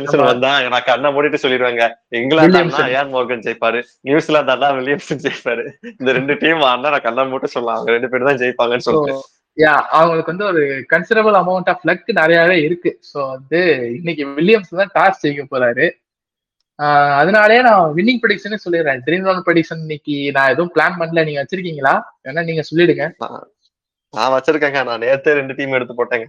நம்ம- 0.01 0.23
வந்தா 0.25 0.67
நான் 0.67 0.81
கண்ணை 0.85 1.11
மூடிட்டு 1.11 1.37
சொல்லிடுவேங்க. 1.41 1.93
இங்கிலாந்து. 2.07 2.57
ஏன் 2.93 3.13
மோர்கன் 3.13 3.39
ஜெயிப்பாரு 3.39 3.83
நியூசிலாந்து 4.01 4.53
வில்லியம்சன் 4.53 5.29
ஜெயிப்பாரு. 5.29 5.71
இந்த 5.99 6.11
ரெண்டு 6.11 6.33
டீம் 6.33 6.61
ஆடினா 6.61 6.89
நான் 6.89 7.01
கண்ணை 7.01 7.27
மூட்டு 7.27 7.47
சொல்லலாம். 7.47 7.81
அவங்க 7.81 7.91
ரெண்டு 7.91 8.09
பேரும் 8.09 8.27
தான் 8.27 8.35
ஜெயிப்பாங்கன்னு 8.35 8.77
சொல்லிட்டு. 8.77 9.23
யா 9.57 9.73
அவங்களுக்கு 9.97 10.31
வந்து 10.31 10.45
ஒரு 10.51 10.61
கன்சிடரபிள் 10.91 11.35
அமௌண்ட் 11.39 11.69
ஆஃப் 11.73 11.83
லக் 11.89 12.07
நிறையவே 12.19 12.55
இருக்கு. 12.67 12.91
ஸோ 13.09 13.17
வந்து 13.33 13.59
இன்னைக்கு 13.99 14.23
வில்லியம்ஸ் 14.37 14.79
தான் 14.81 14.93
டாஸ் 14.95 15.21
ஜெயிக்க 15.23 15.43
போறாரு. 15.53 15.85
அதனாலயே 17.19 17.61
நான் 17.67 17.91
வின்னிங் 17.97 18.21
ப்ரெடிக்ஷன் 18.21 18.63
சொல்லிடுறேன். 18.65 19.01
ட்ரீம் 19.07 19.25
ரவுண்ட் 19.27 19.45
ப்ரெடிக்ஷன் 19.47 19.83
இன்னைக்கு 19.85 20.15
நான் 20.37 20.51
எதுவும் 20.53 20.73
பிளான் 20.75 20.97
பண்ணல. 21.01 21.25
நீங்க 21.27 21.41
வச்சிருக்கீங்களா? 21.41 21.93
வேணா 22.25 22.43
நீங்க 22.49 22.63
சொல்லிடுங்க. 22.69 23.05
நான் 24.13 24.33
வச்சிருக்கேங்க. 24.35 24.81
நான் 24.89 25.03
நேத்தே 25.03 25.37
ரெண்டு 25.39 25.55
டீம் 25.59 25.77
எடுத்து 25.77 25.99
போட்டேங்க. 25.99 26.27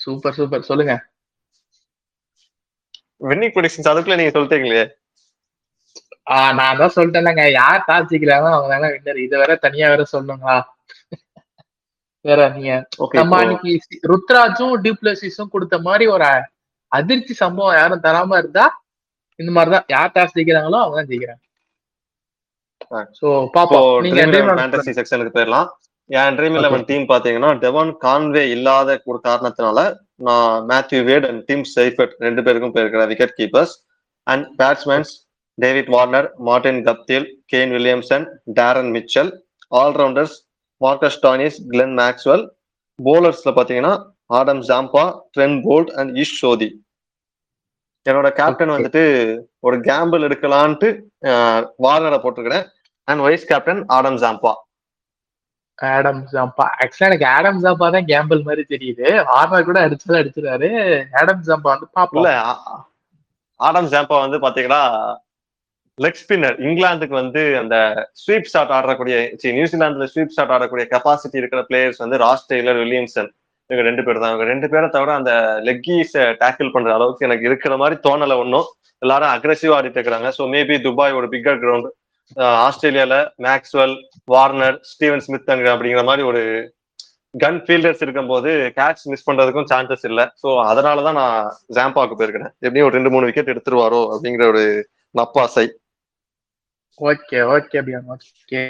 சூப்பர் 0.00 0.36
சூப்பர் 0.38 0.68
சொல்லுங்க. 0.70 0.94
வின்னிங் 3.28 3.54
ப்ரெடிக்ஷன்ஸ் 3.56 3.90
அதுக்குள்ள 3.92 4.18
நீங்க 4.20 4.34
சொல்லிட்டீங்களே. 4.36 4.84
ஆஹ் 6.32 6.52
நான் 6.58 6.80
தான் 6.80 6.94
சொல்லிட்டேன்லங்க. 6.96 7.44
யார் 7.60 7.86
டாஸ் 7.88 8.10
ஜெயிக்கிறாங்க 8.10 8.48
அவங்க 8.56 8.70
தானே 8.74 8.88
வின்னர் 8.94 9.24
இதை 9.26 9.36
வேற 9.42 9.52
தனியா 9.66 9.86
வேற 9.94 10.04
சொல்லுங்களா 10.14 10.56
வேற 12.24 12.48
நீங்க 12.48 12.72
ஓகே 12.98 13.16
நம்ம 13.18 13.36
அன்னைக்கு 13.42 13.70
சி- 13.84 14.00
ருத்ராஜும் 14.10 14.74
டியூப்ளசிஸும் 14.84 15.48
கொடுத்த 15.48 15.78
மாதிரி 15.80 16.06
ஒரு 16.08 16.28
அதிர்ச்சி 16.92 17.34
சம்பவம் 17.34 17.76
யாரும் 17.76 18.02
தராம 18.02 18.38
இருந்தா 18.38 18.64
இந்த 19.40 19.52
மாதிரிதான் 19.52 19.86
யார் 19.88 20.12
டாஸ் 20.14 20.34
ஜெயிக்கிறாங்களோ 20.36 20.78
அவங்க 20.80 20.96
தான் 20.96 21.10
ஜெயிக்கிறாங்க. 21.10 21.42
சோ 23.18 23.26
பாப்போம். 23.54 23.86
நீங்க 24.04 24.20
செக்ஷனுக்கு 24.98 25.34
போயிடலாம். 25.36 25.68
என் 26.10 26.36
ட்ரீம் 26.38 26.56
லெவன் 26.58 26.84
டீம் 26.88 27.04
பாத்தீங்கன்னா 27.08 27.50
டெவான் 27.62 27.92
கான்வே 28.02 28.42
இல்லாத 28.50 29.00
ஒரு 29.04 29.18
காரணத்தினால 29.24 29.80
நான் 30.20 30.56
Matthew 30.70 31.00
Wade 31.04 31.26
and 31.26 31.42
Tim 31.44 31.64
Seifert 31.76 32.14
ரெண்டு 32.18 32.42
பேருக்கும் 32.42 32.74
போயிருக்கிறேன் 32.74 33.10
wicket 33.12 33.36
keepers 33.38 33.74
and 34.26 34.46
batsmen 34.58 35.12
David 35.58 35.88
Warner 35.88 36.28
Martin 36.40 36.82
Guptill 36.84 37.26
Kane 37.52 37.72
Williamson 37.72 38.26
Daryl 38.52 38.90
Mitchell 38.96 39.30
allrounders 39.72 40.36
Marcus 40.84 41.20
Stoinis 41.26 41.58
Glenn 41.72 41.94
Maxwell 42.02 42.44
போலர்ஸ்ல 42.98 43.52
பாத்தீங்கன்னா 43.58 43.94
Adam 44.38 44.62
Zampa 44.70 45.04
Trent 45.34 45.56
Boult 45.66 45.92
and 46.00 46.12
Ish 46.22 46.36
Sodhi 46.42 46.68
என்னோட 48.06 48.28
captain. 48.38 48.74
வந்துட்டு 48.74 49.02
ஒரு 49.66 49.76
கேம்பிள் 49.88 50.26
எடுக்கலான்ட்டு 50.28 50.88
வார்னரை 51.84 52.18
போட்டிருக்கிறேன். 52.22 52.64
And 53.08 53.22
vice 53.26 53.48
captain 53.50 53.82
Adam 53.96 54.20
Zampa 54.22 54.52
Adam 55.78 56.22
Zampa 56.32 56.64
ஆக்சுவலா 56.82 57.08
எனக்கு 57.10 57.26
Adam 57.36 57.60
Zampa 57.62 57.86
தான் 57.94 58.08
கேம்பிள் 58.10 58.40
மாதிரி 58.48 58.62
தெரியுது. 58.72 59.06
ஆர்னர் 59.36 59.68
கூட 59.68 59.78
அடிச்சதா 59.86 60.20
அடிச்சிருக்காரு. 60.20 60.70
ஆடம் 61.20 61.44
ஜாம்பா 61.48 61.70
வந்து 61.74 61.88
பாப்போம். 61.98 62.28
ஆடம் 63.60 63.90
ஜாம்பா 63.94 64.16
வந்து 64.24 64.38
பாத்தீங்கன்னா 64.44 64.82
லெக் 65.98 66.20
ஸ்பின்னர் 66.22 66.56
இங்கிலாந்துக்கு 66.66 67.14
வந்து 67.22 67.42
அந்த 67.60 67.76
ஸ்வீப் 68.22 68.50
ஷாட் 68.52 68.72
ஆடக்கூடிய 68.76 69.16
சரி 69.40 69.54
நியூசிலாந்துல 69.58 70.06
ஸ்வீப் 70.12 70.34
ஷாட் 70.36 70.52
ஆடக்கூடிய 70.56 70.84
கெப்பாசிட்டி 70.92 71.40
இருக்கிற 71.40 71.62
பிளேயர்ஸ் 71.70 72.02
வந்து 72.04 72.18
ராஸ் 72.24 72.46
டெய்லர் 72.52 72.78
வில்லியம்சன் 72.82 73.30
இவங்க 73.70 73.82
ரெண்டு 73.88 74.02
பேர் 74.06 74.20
தான். 74.22 74.30
இவங்க 74.32 74.46
ரெண்டு 74.52 74.68
பேரை 74.72 74.86
தவிர 74.94 75.10
அந்த 75.20 75.32
லெக்கீஸ் 75.68 76.14
டேக்கிள் 76.42 76.72
பண்ற 76.74 76.90
அளவுக்கு 76.98 77.26
எனக்கு 77.28 77.48
இருக்கிற 77.50 77.74
மாதிரி 77.82 77.96
தோணலை 78.06 78.36
ஒன்றும் 78.42 78.68
எல்லாரும் 79.02 79.32
அக்ரெசிவா 79.34 79.74
ஆடிட்டு 79.76 79.98
இருக்கிறாங்க. 79.98 80.28
ஸோ 80.38 80.42
மேபி 80.54 80.76
துபாய் 80.86 81.16
ஒரு 81.18 81.28
பிக்கர் 81.34 81.60
கிரவுண்ட் 81.62 81.88
ஆஸ்திரேலியால 82.66 83.14
மேக்ஸ்வெல் 83.46 83.96
வார்னர் 84.34 84.78
ஸ்டீவன் 84.92 85.24
ஸ்மித் 85.26 85.50
அப்படிங்கிற 85.72 86.04
மாதிரி 86.10 86.24
ஒரு 86.30 86.42
கன் 87.34 87.60
ஃபீல்டர்ஸ் 87.66 88.02
இருக்கும்போது 88.04 88.50
கேட்ச் 88.78 89.04
மிஸ் 89.12 89.26
பண்றதுக்கும் 89.28 89.68
சான்சஸ் 89.72 90.04
இல்லை. 90.10 90.24
ஸோ 90.42 90.48
அதனாலதான் 90.70 91.18
நான் 91.20 91.38
ஜாம்பாக்கு 91.76 92.16
போயிருக்கிறேன். 92.18 92.52
எப்படியும் 92.66 92.88
ஒரு 92.88 92.96
ரெண்டு 92.98 93.12
மூணு 93.14 93.28
விக்கெட் 93.28 93.52
எடுத்துருவாரோ 93.54 94.02
அப்படிங்கிற 94.14 94.46
ஒரு 94.54 94.64
நப்பாசை. 95.14 95.66
ஓகே 97.00 97.38
ஓகே 97.54 97.78
அபியான் 97.82 98.10
ஓகே. 98.14 98.62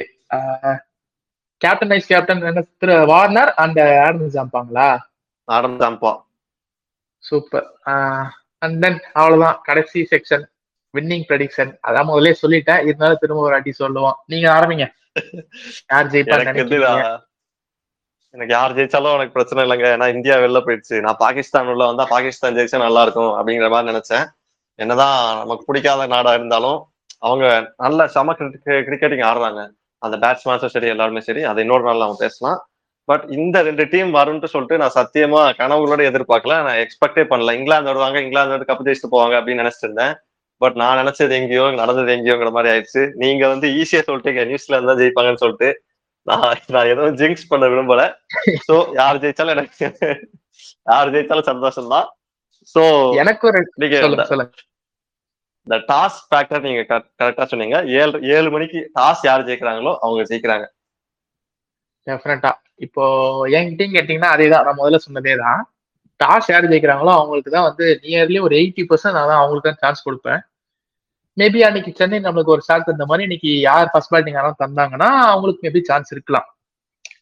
கேப்டன் 1.60 1.92
வைஸ் 1.92 2.10
கேப்டன் 2.12 2.42
என்ன 2.50 2.62
திரு 2.82 2.94
Warner 3.12 3.50
and 3.62 3.80
Adam 4.06 4.30
ஜாம்பாங்களா? 4.36 4.86
Adam 5.48 5.76
Zampa. 5.80 6.12
Super 7.18 7.66
and 8.62 8.78
then 8.84 9.00
அவ்வளவுதான். 9.12 9.58
கடைசி 9.68 10.00
செக்ஷன் 10.12 10.44
வின்னிங் 10.94 11.26
ப்ரெடிக்ஷன் 11.28 11.70
அதான் 11.88 12.08
முதல்ல 12.10 12.32
சொல்லிட்டேன். 12.42 12.82
இருந்தாலும் 12.88 13.20
திரும்ப 13.20 13.42
ஒரு 13.42 13.54
வாட்டி 13.56 13.72
சொல்லுவோம். 13.82 14.16
நீங்க 14.26 14.48
ஆரம்பிங்க. 14.56 14.86
யார் 15.92 16.10
நான் 16.14 17.20
எனக்கு 18.34 18.54
யார் 18.54 18.74
ஜெயிச்சாலும் 18.76 19.14
எனக்கு 19.16 19.34
பிரச்சனை 19.36 19.62
இல்லைங்க. 19.64 19.86
ஏன்னா 19.94 20.06
இந்தியா 20.14 20.34
வெளில 20.42 20.60
போயிடுச்சு. 20.66 20.96
நான் 21.06 21.18
பாகிஸ்தான் 21.22 21.70
உள்ள 21.72 21.82
வந்தா 21.88 22.04
பாகிஸ்தான் 22.12 22.54
ஜெயிச்சா 22.58 22.78
நல்லா 22.84 23.02
இருக்கும் 23.06 23.32
அப்படிங்கிற 23.38 23.68
மாதிரி 23.74 23.90
நினைச்சேன். 23.92 24.24
என்னதான் 24.78 25.18
நமக்கு 25.40 25.64
பிடிக்காத 25.68 26.06
நாடா 26.06 26.32
இருந்தாலும் 26.38 26.78
அவங்க 27.22 27.46
நல்ல 27.84 28.06
செம 28.16 28.34
கிரிக்கெட்டிங் 28.88 29.24
ஆடுறாங்க. 29.30 29.60
அந்த 30.02 30.16
பேட்ஸ்மேன்ஸும் 30.22 30.74
சரி 30.74 30.88
எல்லாருமே 30.92 31.20
சரி. 31.28 31.42
அது 31.50 31.62
இன்னொரு 31.64 31.84
நாள் 31.88 32.02
நம்ம 32.04 32.18
பேசலாம். 32.24 32.58
பட் 33.08 33.24
இந்த 33.36 33.56
ரெண்டு 33.68 33.84
டீம் 33.92 34.10
வரும்னு 34.16 34.50
சொல்லிட்டு 34.54 34.80
நான் 34.82 34.96
சத்தியமா 34.98 35.40
கனவுகளோட 35.60 36.02
எதிர்பார்க்கல. 36.10 36.56
நான் 36.66 36.80
எக்ஸ்பெக்டே 36.84 37.24
பண்ணல. 37.32 37.54
இங்கிலாந்து 37.58 37.90
வருவாங்க 37.92 38.18
இங்கிலாந்து 38.24 38.54
வந்து 38.56 38.68
கப்பு 38.70 38.86
ஜெயிச்சுட்டு 38.86 39.14
போவாங்க 39.14 39.36
அப்படின்னு 39.38 39.62
நினைச்சிட்டு 39.62 39.88
இருந்தேன் 39.88 40.14
பட் 40.60 40.76
நான் 40.82 41.00
நினைச்சது 41.02 41.34
எங்கேயோ 41.38 41.64
நடந்தது 41.82 42.10
எங்கேயோங்கிற 42.16 42.50
மாதிரி 42.56 42.70
ஆயிடுச்சு. 42.72 43.02
நீங்க 43.22 43.42
வந்து 43.52 43.68
ஈஸியா 43.80 44.02
சொல்லிட்டீங்க. 44.08 44.42
நியூசிலாந்து 44.50 44.90
தான் 44.90 45.00
ஜெயிப்பாங்கன்னு 45.02 45.42
சொல்லிட்டு 45.44 45.70
நான் 46.26 46.44
நான் 46.74 46.90
எதுவும் 46.92 47.16
ஜிங்க்ஸ் 47.20 47.48
பண்ண 47.52 47.64
விரும்பல. 47.72 48.02
சோ 48.68 48.74
யார் 49.00 49.22
ஜெயிச்சாலும் 49.24 49.54
எனக்கு 49.56 49.86
யார் 50.92 51.12
ஜெயிச்சாலும் 51.14 51.50
சந்தோஷம் 51.52 51.92
தான் 51.94 52.06
சோ 52.74 52.82
எனக்கு 53.22 53.48
நீங்க 53.82 53.96
இந்த 55.66 55.76
டாஸ் 55.88 56.18
ஃபேக்டர் 56.28 56.60
நீங்க 56.60 56.80
கரெக்டா 57.20 57.44
சொன்னீங்க. 57.44 57.76
ஏழு 57.98 58.20
ஏழு 58.28 58.50
மணிக்கு 58.50 58.90
டாஸ் 58.94 59.22
யார் 59.22 59.46
ஜெயிக்கிறாங்களோ 59.46 59.96
அவங்க 59.98 60.22
ஜெயிக்கிறாங்க. 60.22 60.64
டெஃபினட்டா 62.06 62.50
இப்போ 62.76 63.02
என்கிட்டயும் 63.48 63.94
கேட்டீங்கன்னா 63.96 64.30
அதேதான். 64.34 64.64
நான் 64.64 64.78
முதல்ல 64.78 64.98
சொன்னதே 65.06 65.34
தான் 65.36 65.60
டாஸ் 66.20 66.48
யார் 66.48 66.64
ஜெயிக்கிறாங்களோ 66.64 67.12
அவங்களுக்கு 67.12 67.50
தான் 67.50 67.62
வந்து 67.62 68.00
நியர்லி 68.02 68.40
ஒரு 68.40 68.56
எயிட்டி 68.56 68.82
பர்சன்ட் 68.90 69.12
நான் 69.12 69.30
தான் 69.30 69.40
அவங்களுக்கு 69.40 69.70
தான் 69.70 69.80
சான்ஸ் 69.80 70.08
கொடுப்பேன். 70.08 70.40
மேபி 71.36 71.60
அன்னைக்கு 71.60 71.92
சென்னை 71.96 72.18
நம்மளுக்கு 72.20 72.54
ஒரு 72.54 72.62
ஷாக் 72.68 72.84
தந்த 72.84 73.06
மாதிரி 73.06 73.22
இன்னைக்கு 73.22 73.60
யார் 73.60 73.88
ஃபர்ஸ்ட் 73.92 74.10
பேட்டிங் 74.10 74.34
யாரும் 74.34 74.60
தந்தாங்கன்னா 74.64 75.08
அவங்களுக்கு 75.26 75.68
மேபி 75.68 75.80
சான்ஸ் 75.82 76.12
இருக்கலாம். 76.12 76.48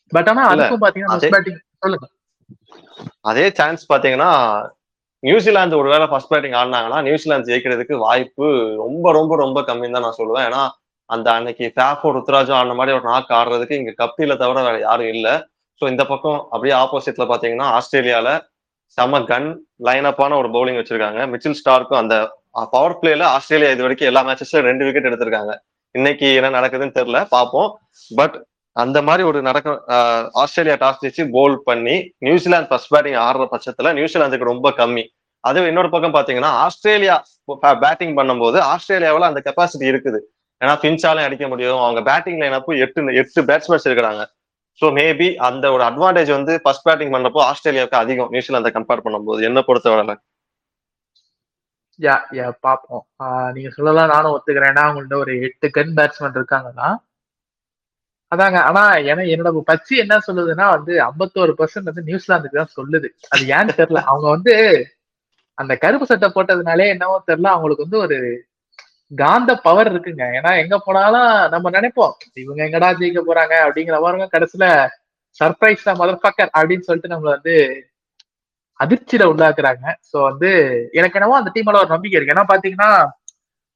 பட் 0.08 0.28
ஆனா 0.28 0.42
அதுக்கும் 0.52 0.82
பாத்தீங்கன்னா 0.84 1.16
அதே- 1.16 1.60
சொல்லுங்க. 1.78 2.06
அதே 3.20 3.50
சான்ஸ் 3.50 3.92
பாத்தீங்கன்னா 3.92 4.30
நியூசிலாந்து 5.22 5.78
ஒருவேளை 5.80 6.06
ஃபர்ஸ்ட் 6.10 6.30
பேட்டிங் 6.32 6.56
ஆடினாங்கன்னா 6.60 6.98
நியூசிலாந்து 7.06 7.48
ஜெயிக்கிறதுக்கு 7.50 7.94
வாய்ப்பு 8.04 8.46
ரொம்ப 8.82 9.06
ரொம்ப 9.18 9.32
ரொம்ப 9.44 9.58
கம்மின்னு 9.68 9.96
தான் 9.96 10.06
நான் 10.06 10.20
சொல்லுவேன். 10.20 10.46
ஏன்னா 10.48 10.62
அந்த 11.10 11.28
அன்னைக்கு 11.36 11.66
ஃபேஃபோ 11.76 12.10
ருத்ராஜும் 12.16 12.56
ஆடின 12.58 12.76
மாதிரி 12.78 12.96
ஒரு 12.98 13.06
நாக்கு 13.12 13.32
ஆடுறதுக்கு 13.38 13.78
இங்க 13.80 13.92
கப்பில 14.02 14.36
தவிர 14.42 14.58
வேற 14.66 14.76
யாரும் 14.88 15.12
இல்லை. 15.14 15.34
ஸோ 15.80 15.84
இந்த 15.92 16.02
பக்கம் 16.12 16.38
அப்படியே 16.52 16.74
ஆப்போசிட்ல 16.82 17.24
பாத்தீங்கன்னா 17.32 17.68
ஆஸ்திரேலியால 17.78 18.30
செம 18.98 19.20
கன் 19.30 19.48
லைனப்பான 19.86 20.36
ஒரு 20.40 20.48
பவுலிங் 20.54 20.78
வச்சிருக்காங்க. 20.80 21.20
மிச்சில் 21.32 21.58
ஸ்டார்க்கும் 21.60 22.00
அந்த 22.02 22.14
பவர் 22.74 22.96
பிளேல 23.00 23.24
ஆஸ்திரேலியா 23.36 23.72
இது 23.74 23.84
வரைக்கும் 23.86 24.10
எல்லா 24.10 24.22
மேட்சஸ்ல 24.28 24.62
ரெண்டு 24.68 24.84
விக்கெட் 24.86 25.08
எடுத்திருக்காங்க. 25.10 25.52
இன்னைக்கு 25.94 26.28
என்ன 26.38 26.48
நடக்குதுன்னு 26.56 26.96
தெரியல 26.98 27.20
பார்ப்போம் 27.36 27.70
பட் 28.10 28.36
அந்த 28.76 28.98
மாதிரி 29.06 29.22
ஒரு 29.30 29.38
நடக்க 29.48 29.68
ஆஸ்திரேலியா 30.42 30.76
டாஸ் 30.82 31.00
ஜெயிச்சு 31.02 31.24
போல் 31.36 31.56
பண்ணி 31.68 31.94
நியூசிலாந்து 32.26 32.70
ஃபர்ஸ்ட் 32.70 32.92
பேட்டிங் 32.94 33.18
ஆடுற 33.26 33.46
பட்சத்துல 33.52 33.92
நியூசிலாந்துக்கு 33.98 34.50
ரொம்ப 34.52 34.70
கம்மி. 34.80 35.04
அது 35.44 35.60
இன்னொரு 35.70 35.90
பக்கம் 35.94 36.16
பாத்தீங்கன்னா 36.16 36.52
ஆஸ்திரேலியா 36.64 37.14
பேட்டிங் 37.84 38.14
பண்ணும்போது 38.18 38.58
ஆஸ்திரேலியாவில் 38.72 39.28
அந்த 39.30 39.40
கெப்பாசிட்டி 39.46 39.86
இருக்குது. 39.92 40.20
ஏன்னா 40.60 40.74
பின்ச்சாலையும் 40.84 41.28
அடிக்க 41.28 41.44
முடியும். 41.52 41.82
அவங்க 41.84 42.00
பேட்டிங் 42.10 42.40
லைனப்போ 42.42 42.72
எட்டு 42.84 43.16
எட்டு 43.20 43.42
பேட்ஸ்மேன்ஸ் 43.50 43.88
இருக்கிறாங்க 43.88 44.22
ஸோ 44.80 44.88
மேபி 44.98 45.28
அந்த 45.46 45.64
ஒரு 45.74 45.82
அட்வான்டேஜ் 45.88 46.30
வந்து 46.36 46.52
ஃபர்ஸ்ட் 46.64 46.86
பேட்டிங் 46.88 47.14
பண்ணப்போ 47.14 47.40
ஆஸ்திரேலியாவுக்கு 47.50 48.02
அதிகம் 48.02 48.32
நியூசிலாந்தை 48.34 48.70
கம்பேர் 48.76 49.04
பண்ணும்போது. 49.06 49.40
என்ன 49.48 49.60
பொறுத்தவரை 49.68 50.16
யா 51.98 52.14
யா 52.36 52.46
பார்ப்போம் 52.66 53.04
நீங்க 53.54 53.70
சொல்லலாம் 53.76 54.12
நானும் 54.12 54.34
ஒத்துக்கிறேன். 54.34 54.70
ஏன்னா 54.72 54.84
அவங்கள்ட்ட 54.86 55.16
ஒரு 55.24 55.32
எட்டு 55.46 55.66
கன் 55.78 55.92
பேட்ஸ்மேன் 55.98 56.38
இருக்காங்கன்னா 56.38 56.88
அதாங்க 58.32 58.58
ஆனா 58.68 58.82
ஏன்னா 59.10 59.22
என்னோட 59.32 59.50
பச்சி 59.70 59.94
என்ன 60.02 60.18
சொல்லுதுன்னா 60.26 60.66
வந்து 60.76 60.92
ஐம்பத்தோரு 61.08 61.52
பர்சன்ட் 61.60 61.90
வந்து 61.90 62.06
நியூசிலாந்துக்கு 62.08 62.60
தான் 62.60 62.76
சொல்லுது. 62.78 63.08
அது 63.32 63.42
ஏன்னு 63.56 63.72
தெரியல. 63.80 64.02
அவங்க 64.10 64.26
வந்து 64.28 64.54
அந்த 65.58 65.72
கருப்பு 65.84 66.06
சட்டை 66.10 66.28
போட்டதுனாலே 66.36 66.86
என்னவோ 66.94 67.16
தெரியல. 67.30 67.48
அவங்களுக்கு 67.54 67.86
வந்து 67.86 68.00
ஒரு 68.04 68.18
காந்த 69.12 69.52
பவர் 69.66 69.88
இருக்குங்க. 69.92 70.24
ஏன்னா 70.38 70.50
எங்க 70.62 70.76
போனாலும் 70.86 71.30
நம்ம 71.54 71.70
நினைப்போம் 71.78 72.12
இவங்க 72.42 72.60
எங்கடா 72.66 72.90
ஜெயிக்க 73.00 73.22
போறாங்க 73.28 73.54
அப்படிங்கிற 73.66 73.96
மாதிரி 74.04 74.28
கடைசியில 74.36 74.66
சர்ப்ரைஸ் 75.40 75.86
தான் 75.88 76.00
மதர் 76.00 76.22
ஃபக்கர் 76.22 76.52
அப்படின்னு 76.58 76.86
சொல்லிட்டு 76.88 77.12
நம்மள 77.12 77.30
வந்து 77.36 77.56
அதிர்ச்சியில 78.80 79.24
உள்ளாக்குறாங்க. 79.32 79.84
சோ 80.10 80.16
வந்து 80.30 80.50
எனக்கு 80.92 81.18
என்னவோ 81.18 81.38
அந்த 81.40 81.50
டீம்ல 81.56 81.80
ஒரு 81.82 81.94
நம்பிக்கை 81.94 82.16
இருக்கு. 82.18 82.34
ஏன்னா 82.36 82.46
பாத்தீங்கன்னா 82.52 82.90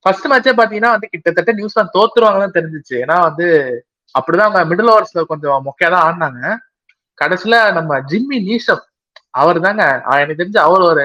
ஃபர்ஸ்ட் 0.04 0.30
மேட்சே 0.30 0.54
பாத்தீங்கன்னா 0.60 0.94
வந்து 0.96 1.10
கிட்டத்தட்ட 1.12 1.52
நியூசிலாந்து 1.58 1.96
தோத்துருவாங்கன்னு 1.98 2.56
தெரிஞ்சிச்சு. 2.58 2.94
ஏன்னா 3.04 3.16
வந்து 3.28 3.48
அப்படிதான் 4.18 4.48
அவங்க 4.48 4.62
மிடில் 4.70 4.90
ஓவர்ஸ்ல 4.94 5.22
கொஞ்சம் 5.32 5.64
மொக்கையா 5.66 5.88
தான் 5.94 6.04
ஆடினாங்க. 6.06 6.42
கடைசியில 7.18 7.56
நம்ம 7.78 7.98
ஜிம்மி 8.10 8.38
நீஷப் 8.48 8.84
அவர் 9.40 9.58
தாங்க 9.66 9.84
எனக்கு 10.22 10.40
தெரிஞ்சு 10.42 10.60
அவர் 10.66 10.82
ஒரு 10.90 11.04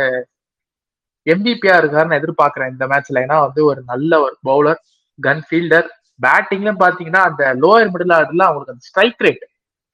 எம்பிபியா 1.26 1.76
இருக்காருன்னு 1.82 2.20
எதிர்பார்க்கிறேன் 2.20 2.72
இந்த 2.74 2.86
மேட்ச்ல 2.92 3.24
ஏன்னா 3.26 3.38
வந்து 3.46 3.62
ஒரு 3.72 3.82
நல்ல 3.92 4.12
ஒரு 4.26 4.36
பவுலர் 4.50 4.80
கன் 5.20 5.44
ஃபீல்டர் 5.48 5.88
பேட்டிங்லும் 6.26 6.80
பாத்தீங்கன்னா 6.84 7.22
அந்த 7.30 7.44
லோயர் 7.64 7.92
மிடில் 7.94 8.14
ஆர்டர்ல 8.18 8.46
அவங்களுக்கு 8.48 8.74
அந்த 8.76 8.86
ஸ்ட்ரைக் 8.90 9.24
ரேட் 9.26 9.44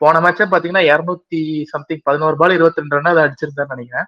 போன 0.02 0.22
மேட்சே 0.26 0.46
பாத்தீங்கன்னா 0.54 0.84
இரநூத்தி 0.92 1.42
சம்திங் 1.74 2.02
பதினோரு 2.08 2.36
பால் 2.42 2.56
இருபத்தி 2.58 2.82
ரெண்டு 2.84 2.98
ரன் 2.98 3.12
அதை 3.12 3.24
அடிச்சிருந்தாருன்னு 3.26 3.76
நினைக்கிறேன். 3.76 4.08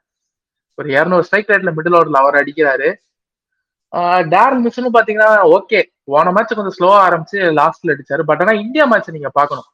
ஒரு 0.78 0.89
இரநூறு 0.98 1.26
ஸ்ட்ரைக் 1.28 1.52
ரேட்ல 1.52 1.72
மிடில் 1.78 1.98
ஓவர்ல 2.00 2.22
அவர் 2.24 2.39
அடிக்கிறாரு. 2.41 2.89
டேரன் 4.34 4.63
மிஷனும் 4.65 4.95
பாத்தீங்கன்னா 4.97 5.32
ஓகே 5.58 5.80
போன 6.12 6.32
மேட்ச் 6.36 6.58
கொஞ்சம் 6.58 6.78
ஸ்லோவா 6.78 7.00
ஆரம்பிச்சு 7.08 7.39
லாஸ்ட்ல 7.60 7.93
அடிச்சாரு. 7.95 8.23
பட் 8.30 8.41
ஆனா 8.43 8.54
இந்தியா 8.65 8.86
மேட்ச் 8.91 9.15
நீங்க 9.17 9.30
பாக்கணும் 9.39 9.67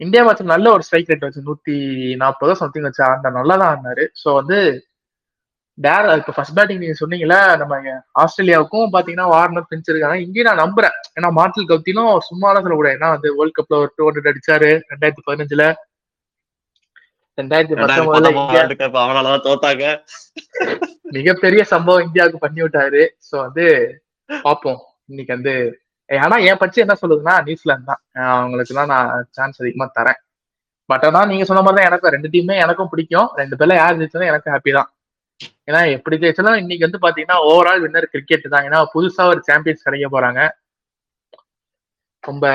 இந்தியா 0.00 0.22
மேட்ச் 0.26 0.52
நல்ல 0.52 0.66
ஒரு 0.76 0.82
ஸ்ட்ரைக் 0.86 1.10
ரேட் 1.10 1.26
வச்சு 1.26 1.48
நூத்தி 1.48 1.74
நாற்பதோ 2.22 2.54
சம்திங் 2.60 2.86
வச்சு 2.88 3.02
ஆடினா 3.08 3.30
நல்லா 3.38 3.54
தான் 3.60 3.70
ஆடினாரு. 3.72 4.04
ஸோ 4.22 4.28
வந்து 4.40 4.58
டேர் 5.78 6.06
இப்போ 6.20 6.32
ஃபர்ஸ்ட் 6.36 6.56
பேட்டிங் 6.56 6.80
நீங்க 6.82 6.96
சொன்னீங்களா 7.00 7.38
நம்ம 7.60 7.74
ஆஸ்திரேலியாவுக்கும் 8.22 8.92
பாத்தீங்கன்னா 8.94 9.28
வார்னர் 9.34 9.68
பிஞ்ச் 9.70 9.90
இருக்காங்க. 9.92 10.16
இங்கேயும் 10.24 10.48
நான் 10.50 10.62
நம்புறேன். 10.64 10.96
ஏன்னா 11.18 11.28
மார்டில் 11.38 11.68
கவுத்திலும் 11.70 12.10
சும்மாலாம் 12.30 12.64
சொல்லக்கூடாது. 12.64 12.96
ஏன்னா 12.98 13.10
வந்து 13.16 13.28
வேர்ல்ட் 13.38 13.56
கப்ல 13.58 13.78
ஒரு 13.82 13.90
டூ 13.96 14.06
ஹண்ட்ரட் 14.08 14.30
அடிச்சாரு 14.32 14.70
ரெண்டாயிரத்தி 14.92 15.24
பதினஞ்சுல. 15.28 15.66
ரெண்டாயிரத்தி 17.40 17.76
பத்தொன்பதுல 17.82 18.30
அவனாலதான் 19.04 19.46
தோத்தாங்க. 19.48 19.84
மிகப்பெரிய 21.18 21.62
சம்பவம் 21.74 22.06
இந்தியாவுக்கு 22.06 22.44
பண்ணி 22.46 22.60
விட்டாரு. 22.64 23.04
சோ 23.28 23.34
வந்து 23.46 23.66
பார்ப்போம் 24.46 24.80
இன்னைக்கு 25.10 25.32
வந்து 25.36 25.54
ஆனா 26.10 26.36
என் 26.48 26.60
பட்சம் 26.60 26.84
என்ன 26.84 26.94
சொல்லுதுன்னா 27.00 27.34
நியூசிலாந்து 27.46 27.88
தான். 27.90 28.00
அவங்களுக்கு 28.36 28.72
எல்லாம் 28.72 28.90
நான் 28.92 29.10
சான்ஸ் 29.36 29.60
அதிகமா 29.62 29.86
தரேன். 29.98 30.18
பட் 30.90 31.04
ஆனா 31.08 31.20
நீங்க 31.30 31.44
சொன்ன 31.48 31.62
மாதிரி 31.64 31.78
தான் 31.78 31.88
எனக்கும் 31.90 32.12
ரெண்டு 32.14 32.28
டீமே 32.32 32.54
எனக்கும் 32.64 32.90
பிடிக்கும். 32.92 33.28
ரெண்டு 33.40 33.56
பேர்ல 33.58 33.74
யார் 33.78 33.98
ஜெயிச்சாலும் 34.00 34.30
எனக்கு 34.30 34.52
ஹாப்பி 34.54 34.72
தான். 34.78 34.88
ஏன்னா 35.68 35.80
எப்படி 35.96 36.16
ஜெயிச்சாலும் 36.22 36.60
இன்னைக்கு 36.62 36.86
வந்து 36.86 37.02
பாத்தீங்கன்னா 37.04 37.36
ஓவரால் 37.50 37.82
வின்னர் 37.84 38.12
கிரிக்கெட் 38.14 38.52
தான். 38.54 38.66
ஏன்னா 38.68 38.80
புதுசா 38.94 39.26
ஒரு 39.32 39.42
சாம்பியன்ஸ் 39.50 39.86
கிடைக்க 39.86 40.08
போறாங்க. 40.16 40.40
ரொம்ப 42.24 42.46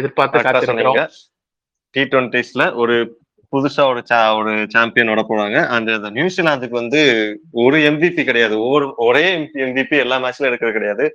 எதிர்பார்த்து 0.00 0.44
காத்திருக்கிறோம். 0.46 1.00
டி 1.92 2.02
டுவெண்ட்டிஸ்ல 2.02 2.74
ஒரு 2.74 2.96
புதுசா 3.52 3.82
ஒரு 3.88 4.02
ஒரு 4.36 4.66
சாம்பியன் 4.68 5.10
வர 5.12 5.22
போறாங்க 5.28 5.66
அந்த 5.66 6.10
நியூசிலாந்துக்கு 6.10 6.76
வந்து 6.82 7.00
ஒரு 7.64 7.78
எம்பிபி 7.88 8.22
கிடையாது. 8.24 8.54
ஒவ்வொரு 8.60 8.86
ஒரே 8.96 9.24
எம்பிபி 9.64 9.96
எல்லா 9.98 10.16
மேட்ச்லயும் 10.16 10.50
இருக்கிறது 10.50 10.76
கிடையாது. 10.76 11.06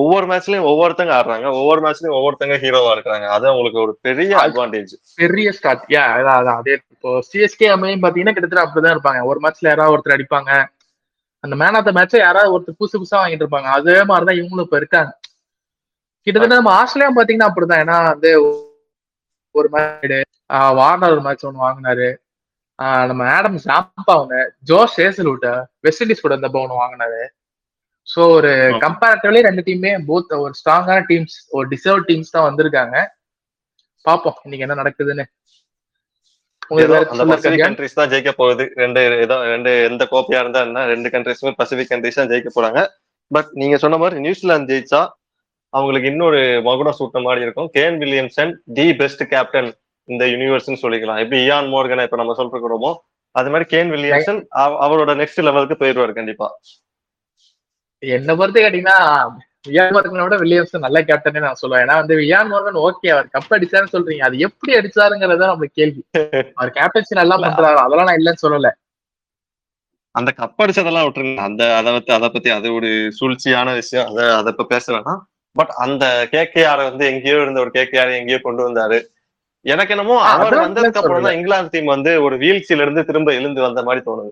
ஒவ்வொரு 0.00 0.26
மேட்ச்லயும் 0.26 0.66
ஒவ்வொருத்தங்க 0.72 1.12
ஆடுறாங்க. 1.18 1.46
ஒவ்வொரு 1.60 1.80
மேட்ச்லயும் 1.84 2.16
ஒவ்வொருத்தங்க 2.18 2.56
ஹீரோவா 2.64 2.92
இருக்கிறாங்க. 2.96 3.26
அது 3.36 3.46
அவங்களுக்கு 3.46 3.80
ஒரு 3.80 3.98
பெரிய 4.00 4.36
அட்வான்டேஜ் 4.36 4.92
பெரிய 5.14 5.52
ஸ்டார்ட் 5.52 5.88
அதான் 5.88 6.56
அதே 6.56 6.78
இப்போ 6.90 7.22
சிஎஸ்கே 7.32 7.68
அமையும் 7.76 8.02
பாத்தீங்கன்னா 8.02 8.36
கிட்டத்தட்ட 8.36 8.64
அப்படிதான் 8.64 8.94
இருப்பாங்க. 8.96 9.24
ஒரு 9.24 9.40
மேட்ச்ல 9.42 9.70
யாராவது 9.72 9.96
ஒருத்தர் 9.96 10.16
அடிப்பாங்க. 10.16 10.52
அந்த 11.44 11.56
மேன் 11.56 11.74
ஆஃப் 11.74 11.84
த 11.84 11.92
மேட்சை 11.92 12.18
யாராவது 12.18 12.52
ஒருத்தர் 12.58 12.78
புதுசு 12.80 13.00
புதுசா 13.00 13.18
வாங்கிட்டு 13.18 13.44
இருப்பாங்க. 13.46 13.68
அதே 13.78 14.04
மாதிரிதான் 14.04 14.36
இவங்களும் 14.36 14.66
இப்ப 14.68 14.76
இருக்காங்க. 14.76 15.18
கிட்டத்தட்ட 16.26 16.62
நம்ம 16.62 16.78
ஆஸ்திரேலியா 16.80 17.16
பாத்தீங்கன்னா 17.18 17.50
அப்படிதான். 17.50 17.82
ஏன்னா 17.84 17.98
வந்து 18.04 18.30
ஒரு 19.50 19.68
மேட்ச் 19.72 20.25
வார்னர் 20.78 21.14
ஒரு 21.16 21.22
மேட்ச் 21.26 21.46
ஒன்று 21.48 21.64
வாங்கினாரு. 21.66 22.08
நம்ம 23.10 23.26
ஆடம் 23.36 23.58
ஜாம்பா 23.66 24.14
ஒன்று 24.22 24.40
ஜோஸ் 24.70 24.96
ஏசல்வுட் 25.06 25.46
வெஸ்ட் 25.86 26.02
இண்டீஸ் 26.04 26.24
கூட 26.24 26.36
இந்த 26.40 26.50
ஒன்று 26.62 26.82
வாங்கினாரு. 26.82 27.22
ஸோ 28.12 28.20
ஒரு. 28.36 28.50
கம்பேரிட்டிவ்லி 28.84 29.40
ரெண்டு 29.48 29.62
டீமே 29.68 29.92
போத் 30.10 30.34
ஒரு 30.44 30.52
ஸ்ட்ராங்கான 30.60 30.98
டீம்ஸ் 31.10 31.36
ஒரு 31.56 31.66
டிசர்வ் 31.72 32.04
டீம்ஸ் 32.10 32.34
தான் 32.34 32.46
வந்திருக்காங்க. 32.48 32.96
பாப்போம் 34.06 34.38
இன்னைக்கு 34.46 34.66
என்ன 34.66 34.76
நடக்குதுன்னு? 34.82 35.24
கண்ட்ரிஸ் 37.64 37.98
தான் 37.98 38.10
ஜெயிக்க 38.12 38.30
போகுது. 38.38 38.64
ரெண்டு 38.82 39.00
ஏதோ 39.24 39.34
ரெண்டு 39.54 39.72
எந்த 39.88 40.04
கோப்பையா 40.12 40.40
இருந்தா 40.42 40.60
என்ன 40.66 40.84
ரெண்டு 40.92 41.08
கண்ட்ரிஸுமே 41.14 41.52
பசிபிக் 41.60 41.90
கண்ட்ரிஸ் 41.92 42.18
தான் 42.20 42.30
ஜெயிக்க 42.32 42.50
போறாங்க. 42.56 42.80
பட் 43.30 43.50
நீங்க 43.60 43.76
சொன்ன 43.84 43.98
மாதிரி 44.02 44.16
நியூசிலாந்து 44.24 44.70
ஜெயிச்சா 44.72 45.02
அவங்களுக்கு 45.72 46.10
இன்னொரு 46.12 46.40
மகுடம் 46.68 46.96
சூட்ட 46.98 47.20
மாதிரி 47.26 47.44
இருக்கும். 47.46 47.68
Kane 47.76 47.98
Williamson 48.02 48.52
the 48.78 48.86
best 49.00 49.24
captain 49.32 49.70
இந்த 50.06 50.24
யூனிவர்ஸ்னு 50.24 50.78
சொல்லிக்கலாம். 50.82 51.18
எப்படி 51.18 51.50
இயான் 51.50 51.68
மோர்கனை 51.68 52.04
இப்ப 52.04 52.16
நம்ம 52.16 52.34
சொல்றோமோ 52.36 52.94
அது 53.30 53.50
மாதிரி 53.50 53.78
கேன் 53.78 53.90
வில்லியம்சன் 53.90 54.44
அவ- 54.48 54.88
அவரோட 54.88 55.08
நெக்ஸ்ட் 55.08 55.42
லெவலுக்கு 55.42 55.84
போயிடுவாரு 55.84 56.12
கண்டிப்பா. 56.12 56.60
என்ன 57.98 58.36
பொறுத்து 58.36 58.60
கேட்டீங்கன்னா 58.60 59.28
வியான் 59.68 59.94
மார்கனை 59.94 60.22
விட 60.22 60.36
வில்லியம்சன் 60.36 60.78
நல்ல 60.78 61.02
கேப்டனே 61.02 61.40
நான் 61.40 61.56
சொல்லுவேன். 61.66 61.90
ஏன்னா 61.90 61.94
வந்து 61.94 62.16
வியான் 62.16 62.52
மார்கன் 62.52 62.90
ஓகே 62.90 63.10
அவர் 63.10 63.28
கப் 63.32 63.50
அடிச்சாருன்னு 63.50 63.86
சொல்றீங்க. 63.92 64.18
அது 64.18 64.38
எப்படி 64.38 64.78
அடிச்சாருங்கிறத 64.78 65.46
நம்மளுக்கு 65.46 65.70
கேள்வி. 65.72 66.04
அவர் 66.54 66.72
கேப்டன்சி 66.72 67.14
நல்லா 67.14 67.38
பண்றாரு? 67.38 67.74
அதெல்லாம் 67.74 68.06
நான் 68.06 68.16
இல்லைன்னு 68.16 68.46
சொல்லல. 68.46 68.70
அந்த 70.10 70.32
கப் 70.36 70.62
அடிச்சதெல்லாம் 70.62 71.08
விட்டுருங்க. 71.08 71.36
அந்த 71.36 71.76
அதை 71.76 71.92
பத்தி 71.92 72.12
அதை 72.12 72.28
பத்தி 72.28 72.50
அது 72.50 72.74
ஒரு 72.74 73.12
சூழ்ச்சியான 73.20 73.74
விஷயம். 73.74 74.06
அதை 74.06 74.28
அதை 74.28 74.46
இப்ப 74.46 74.64
பேச 74.64 74.92
வேணாம். 74.92 75.20
பட் 75.52 75.68
அந்த 75.68 76.28
கேகேஆர் 76.30 76.90
வந்து 76.90 77.06
எங்கேயோ 77.06 77.40
இருந்த 77.40 77.60
ஒரு 77.60 77.70
கேகேஆர் 77.74 78.16
எங்கேயோ 78.16 78.38
கொண்டு 78.42 78.72
வந்தாரு. 78.72 79.04
எனக்கு 79.66 79.94
என்னமோ 79.94 80.16
அவர் 80.32 80.56
வந்ததுக்கு 80.60 81.00
அப்புறம். 81.00 81.24
தான் 81.24 81.36
இங்கிலாந்து 81.38 81.72
டீம் 81.72 81.94
வந்து 81.94 82.10
ஒரு 82.26 82.34
வீழ்ச்சியில 82.42 82.84
இருந்து 82.84 83.02
திரும்ப 83.04 83.30
எழுந்து 83.32 83.60
வந்த 83.66 83.80
மாதிரி 83.82 84.02
தோணுது. 84.06 84.30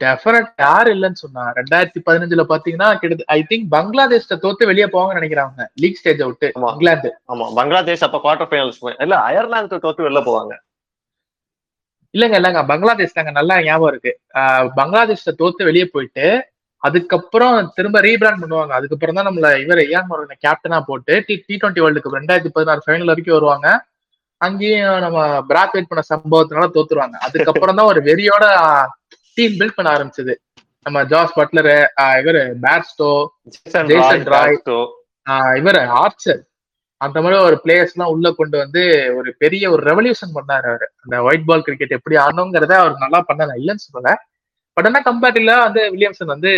டெஃபினட் 0.00 0.50
யார் 0.58 0.88
இல்லைன்னு 0.92 1.20
சொன்னா 1.22 1.42
ரெண்டாயிரத்தி 1.56 2.00
பதினஞ்சுல 2.06 2.42
பாத்தீங்கன்னா 2.50 2.88
கிட்ட 3.00 3.24
ஐ 3.36 3.40
திங்க் 3.50 3.66
பங்களாதேஷ்ட 3.74 4.36
தோத்து 4.44 4.68
வெளியே 4.70 4.86
போவாங்கன்னு 4.86 5.20
நினைக்கிறாங்க 5.20 5.66
லீக் 5.82 5.98
ஸ்டேஜ் 6.00 6.22
ஆமா. 6.22 6.68
இங்கிலாந்து. 6.70 7.10
ஆமா 7.32 7.46
பங்களாதேஷ் 7.58 8.06
அப்ப 8.08 8.20
குவார்டர் 8.24 8.50
ஃபைனல்ஸ் 8.50 8.80
இல்ல 9.00 9.16
அயர்லாந்து 9.28 9.82
தோத்து 9.84 10.06
வெளில 10.06 10.22
போவாங்க. 10.28 10.54
இல்லங்க 12.14 12.36
இல்லங்க 12.40 12.60
பங்களாதேஷ் 12.70 13.16
தாங்க 13.16 13.32
நல்லா 13.38 13.54
ஞாபகம் 13.62 13.90
இருக்கு. 13.92 14.10
ஆஹ் 14.40 14.68
பங்களாதேஷ்ல 14.76 15.32
தோத்து 15.40 15.68
வெளியே 15.70 15.86
போயிட்டு 15.94 16.26
அதுக்கப்புறம் 16.82 17.56
திரும்ப 17.76 17.98
ரீபிராண்ட் 18.00 18.42
பண்ணுவாங்க. 18.42 18.72
அதுக்கப்புறம் 18.78 19.16
தான் 19.18 19.26
நம்மள 19.28 19.50
இவர் 19.62 19.80
ஏன் 19.94 20.10
கேப்டனா 20.44 20.78
போட்டு 20.88 21.14
T 21.28 21.34
T 21.46 21.54
twenty 21.56 21.82
world 21.84 22.02
cup 22.02 22.18
ரெண்டாயிரத்தி 22.18 22.52
பதினாறு 22.56 22.84
ஃபைனல் 22.86 23.12
வரைக்கும் 23.12 23.36
வருவாங்க. 23.36 23.68
அங்கேயும் 24.46 25.02
நம்ம 25.04 25.18
பிராக் 25.50 25.74
வெயிட் 25.74 25.90
பண்ண 25.90 26.02
சம்பவத்தினால 26.12 26.68
தோத்துருவாங்க. 26.76 27.16
அதுக்கப்புறம் 27.26 27.78
தான் 27.80 27.90
ஒரு 27.92 28.00
வெறியோட 28.08 28.46
டீம் 29.36 29.58
பில்ட் 29.60 29.76
பண்ண 29.76 29.88
ஆரம்பிச்சது. 29.96 30.34
நம்ம 30.86 30.98
ஜாஸ் 31.12 31.36
பட்லரு 31.38 31.76
இவர் 32.20 32.40
பேட்ஸ்டோ 32.64 33.12
ஜேசன் 33.90 34.26
ராய் 34.34 34.58
இவர் 35.60 35.80
ஆர்ச்சர். 36.00 36.42
அந்த 37.00 37.18
மாதிரி 37.22 37.36
ஒரு 37.46 37.56
பிளேயர்ஸ் 37.62 37.94
எல்லாம் 37.94 38.12
உள்ள 38.14 38.26
கொண்டு 38.38 38.56
வந்து 38.62 38.82
ஒரு 39.18 39.30
பெரிய 39.42 39.64
ஒரு 39.74 39.82
ரெவல்யூஷன் 39.90 40.34
பண்ணாரு 40.36 40.66
அவரு. 40.72 40.86
அந்த 41.02 41.16
ஒயிட் 41.28 41.46
பால் 41.48 41.64
கிரிக்கெட் 41.66 41.96
எப்படி 41.96 42.16
ஆடணுங்கிறத 42.24 42.74
அவர் 42.82 43.02
நல்லா 43.04 43.20
பண்ணாரு. 43.28 43.58
இல்லைன்னு 43.60 43.86
சொல்லல. 43.86 44.12
பட் 44.76 44.86
ஆனா 44.90 45.00
கம்பேரிட்டிவ்ல 45.08 45.54
வந்து 45.64 45.82
வில்லியம்சன் 45.94 46.32
வந்து 46.34 46.52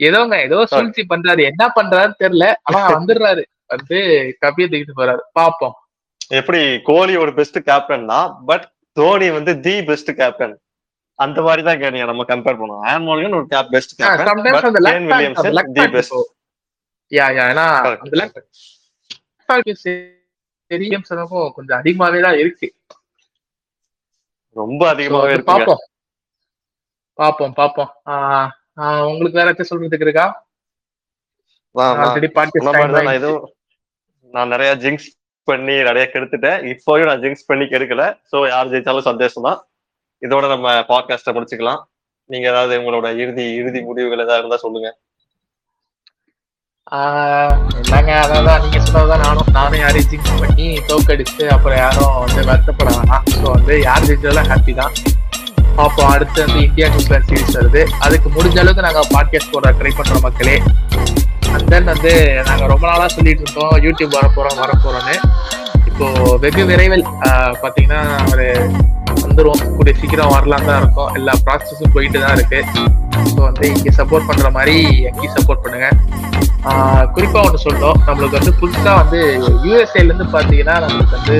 ஏதோங்க 0.00 0.34
ஏதோ 0.46 0.58
சூழ்ச்சி 0.72 1.02
பண்றாரு. 1.12 1.42
என்ன 1.50 1.62
பண்றாருன்னு 1.78 2.20
தெரியல. 2.24 2.46
ஆனா 2.68 2.80
வந்துடுறாரு. 2.96 3.42
வந்து 3.74 3.98
கபியை 4.44 4.68
தூக்கிட்டு 4.70 5.00
போறாரு. 5.00 5.22
பாப்போம் 5.38 5.76
எப்படி 6.30 6.60
கோலி 6.88 7.14
ஒரு 7.22 7.32
பெஸ்ட் 7.38 7.58
கேப்டன் 7.68 8.10
தான் 8.12 8.28
பட் 8.48 8.66
தோனி 8.96 9.28
வந்து 9.36 9.52
தி 9.64 9.74
பெஸ்ட் 9.88 10.10
கேப்டன் 10.20 10.54
அந்த 11.18 11.38
மாதிரி 11.46 11.62
தான் 11.62 11.80
கேட்டீங்க 11.80 12.06
நம்ம 12.10 12.24
கம்பேர் 12.30 12.60
பண்ணுவோம் 12.60 12.84
ஆன் 12.90 13.04
மோர்கன் 13.06 13.38
ஒரு 13.38 13.48
cap 13.54 13.72
best 13.74 13.94
captain 13.98 14.42
the 15.78 15.86
best 15.96 16.14
yeah 17.12 17.26
yeah 17.36 17.44
ஏன்னா 17.52 17.66
கொஞ்சம் 21.56 21.78
அதிகமாவே 21.78 22.18
தான் 22.26 22.36
இருக்கு. 22.42 22.66
ரொம்ப 24.56 24.82
அதிகமாவே 24.92 25.32
இருக்குங்க. 25.34 25.64
பாப்போம். 25.64 25.82
பாப்போம் 27.18 27.54
பாப்போம். 27.58 27.90
உங்களுக்கு 29.08 29.38
வேற 29.38 29.48
ஏதாச்சும் 29.48 29.70
சொல்றதுக்கு 29.70 30.06
இருக்கா? 30.06 30.26
நான் 34.34 34.52
நிறைய 34.54 34.70
ஜிங்ஸ் 34.84 35.08
பண்ணி 35.50 35.74
நிறைய 35.88 36.04
கெடுத்துட்டேன். 36.12 36.62
இப்போயும் 36.72 37.08
நான் 37.10 37.22
ஜிங்ஸ் 37.24 37.48
பண்ணி 37.50 37.66
கெடுக்கல. 37.72 38.04
ஸோ 38.32 38.36
யார் 38.52 38.72
ஜெயிச்சாலும் 38.72 39.08
சந்தோஷம் 39.10 39.46
தான் 39.48 39.60
இதோட 40.22 40.46
நம்ம 40.54 40.72
பாட்காஸ்ட 40.90 41.32
முடிச்சுக்கலாம். 41.36 41.80
நீங்க 42.30 42.46
ஏதாவது 42.52 42.74
உங்களோட 42.80 43.06
இறுதி 43.22 43.44
இறுதி 43.60 43.80
முடிவுகள் 43.86 44.24
ஏதாவது 44.24 44.42
இருந்தா 44.42 44.58
சொல்லுங்க. 44.64 44.90
ஆஹ் 46.98 47.54
இல்லைங்க 47.80 48.12
அதான் 48.36 48.62
நீங்க 48.64 48.78
சொன்னதுதான் 48.84 49.24
நானும் 49.24 49.50
நானும் 49.56 49.82
யாரையும் 49.82 50.08
ஜிங்க் 50.12 50.30
பண்ணி 50.42 50.66
தோக்கடிச்சு 50.90 51.44
அப்புறம் 51.54 51.78
யாரும் 51.78 52.14
வந்து 52.22 52.42
வருத்தப்பட 52.48 52.88
வேணாம். 52.96 53.26
ஸோ 53.34 53.46
வந்து 53.56 53.74
யார் 53.88 54.06
ஜெயிச்சாலும் 54.08 54.50
ஹாப்பி 54.52 54.74
தான். 54.80 54.94
பார்ப்போம் 55.76 56.10
அடுத்து 56.14 56.38
வந்து 56.46 56.60
இந்தியா 56.68 56.86
நியூசிலாந்து 56.88 57.28
சீரிஸ் 57.30 57.56
வருது. 57.58 57.82
அதுக்கு 58.06 58.28
முடிஞ்ச 58.36 58.58
அளவுக்கு 58.62 58.86
நாங்க 58.88 59.02
பாட்காஸ்ட் 59.14 59.52
போட 59.52 59.70
ட்ரை 59.80 59.92
பண்றோம் 59.98 60.26
மக்களே. 60.28 60.56
அண்ட் 61.54 61.68
தென் 61.72 61.90
வந்து 61.92 62.12
நாங்கள் 62.48 62.70
ரொம்ப 62.72 62.84
நாளாக 62.90 63.08
சொல்லிட்டு 63.16 63.44
இருக்கோம். 63.44 63.74
யூடியூப் 63.86 64.16
வரப்போகிறோம் 64.18 64.60
வரப்போகிறோன்னு 64.64 65.16
இப்போது 65.88 65.88
இப்போ 65.90 66.36
வெகு 66.44 66.62
விரைவில் 66.70 67.04
பார்த்தீங்கன்னா 67.62 68.00
ஒரு 68.32 68.46
வந்துடும் 69.24 69.62
கூடிய 69.76 69.94
சீக்கிரம் 70.00 70.34
வரலாம் 70.36 70.66
தான் 70.68 70.80
இருக்கும். 70.82 71.10
எல்லா 71.18 71.32
ப்ராசஸும் 71.46 71.94
போயிட்டு 71.96 72.18
தான் 72.24 72.36
இருக்குது 72.36 72.88
ஸோ 73.28 73.40
வந்து 73.48 73.66
இங்கே 73.74 73.92
சப்போர்ட் 74.00 74.28
பண்ணுற 74.30 74.48
மாதிரி 74.58 74.76
எங்கேயும் 75.08 75.36
சப்போர்ட் 75.38 75.64
பண்ணுங்க. 75.64 75.88
குறிப்பாக 77.14 77.44
ஒன்று 77.46 77.64
சொல்லணும். 77.64 77.98
நம்மளுக்கு 78.06 78.38
வந்து 78.38 78.52
புதுசாக 78.60 78.94
வந்து 79.02 79.20
யூஎஸ்ஏலேருந்து 79.66 80.26
பார்த்தீங்கன்னா 80.34 80.74
நம்மளுக்கு 80.84 81.16
வந்து 81.18 81.38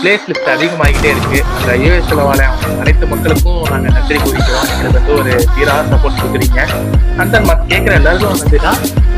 பிளேஸ் 0.00 0.26
லிஸ்ட் 0.28 0.50
அதிகமாகிட்டே 0.54 1.10
இருக்கு. 1.14 1.38
அந்த 1.58 1.74
யூஎஸ்ல 1.82 2.24
வாழ 2.28 2.40
அனைத்து 2.80 3.04
மக்களுக்கும் 3.12 3.60
நாங்கள் 3.72 3.94
நன்றி 3.96 4.16
கூறிக்கிறோம். 4.24 4.66
எங்களுக்கு 4.72 4.98
வந்து 4.98 5.14
ஒரு 5.20 5.32
தீரா 5.54 5.74
சப்போர்ட் 5.92 6.18
கொடுக்குறீங்க. 6.20 6.60
அண்ட் 7.18 7.32
தென் 7.34 7.48
மற்ற 7.50 7.62
கேட்குற 7.72 7.94
எல்லாருக்கும் 8.00 8.32
வந்துன்னா 8.34 8.72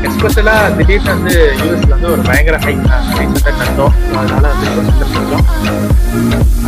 எஸ்பெஷலாக 0.09 0.69
திடீர்னு 0.77 1.11
வந்து 1.15 1.35
யூஎஸ்ல 1.63 1.91
வந்து 1.95 2.09
ஒரு 2.15 2.23
பயங்கர 2.29 2.59
ஹைக் 2.65 2.85
ரீசெண்டாக 3.19 3.55
நடந்தோம் 3.61 3.95
அதனால 4.19 4.43
வந்து 4.53 4.67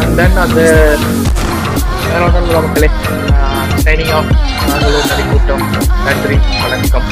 அண்ட் 0.01 0.15
தென் 0.19 0.37
அந்த 0.45 0.61
வேற 2.09 2.23
ஒன்றும் 2.27 2.65
மக்களே. 2.67 2.89
சைனிங் 3.85 4.11
ஆஃப் 4.17 4.31
நாங்களும் 4.69 5.07
நடிக்கூட்டம் 5.11 5.65
நன்றி 6.05 6.37
வணக்கம். 6.63 7.09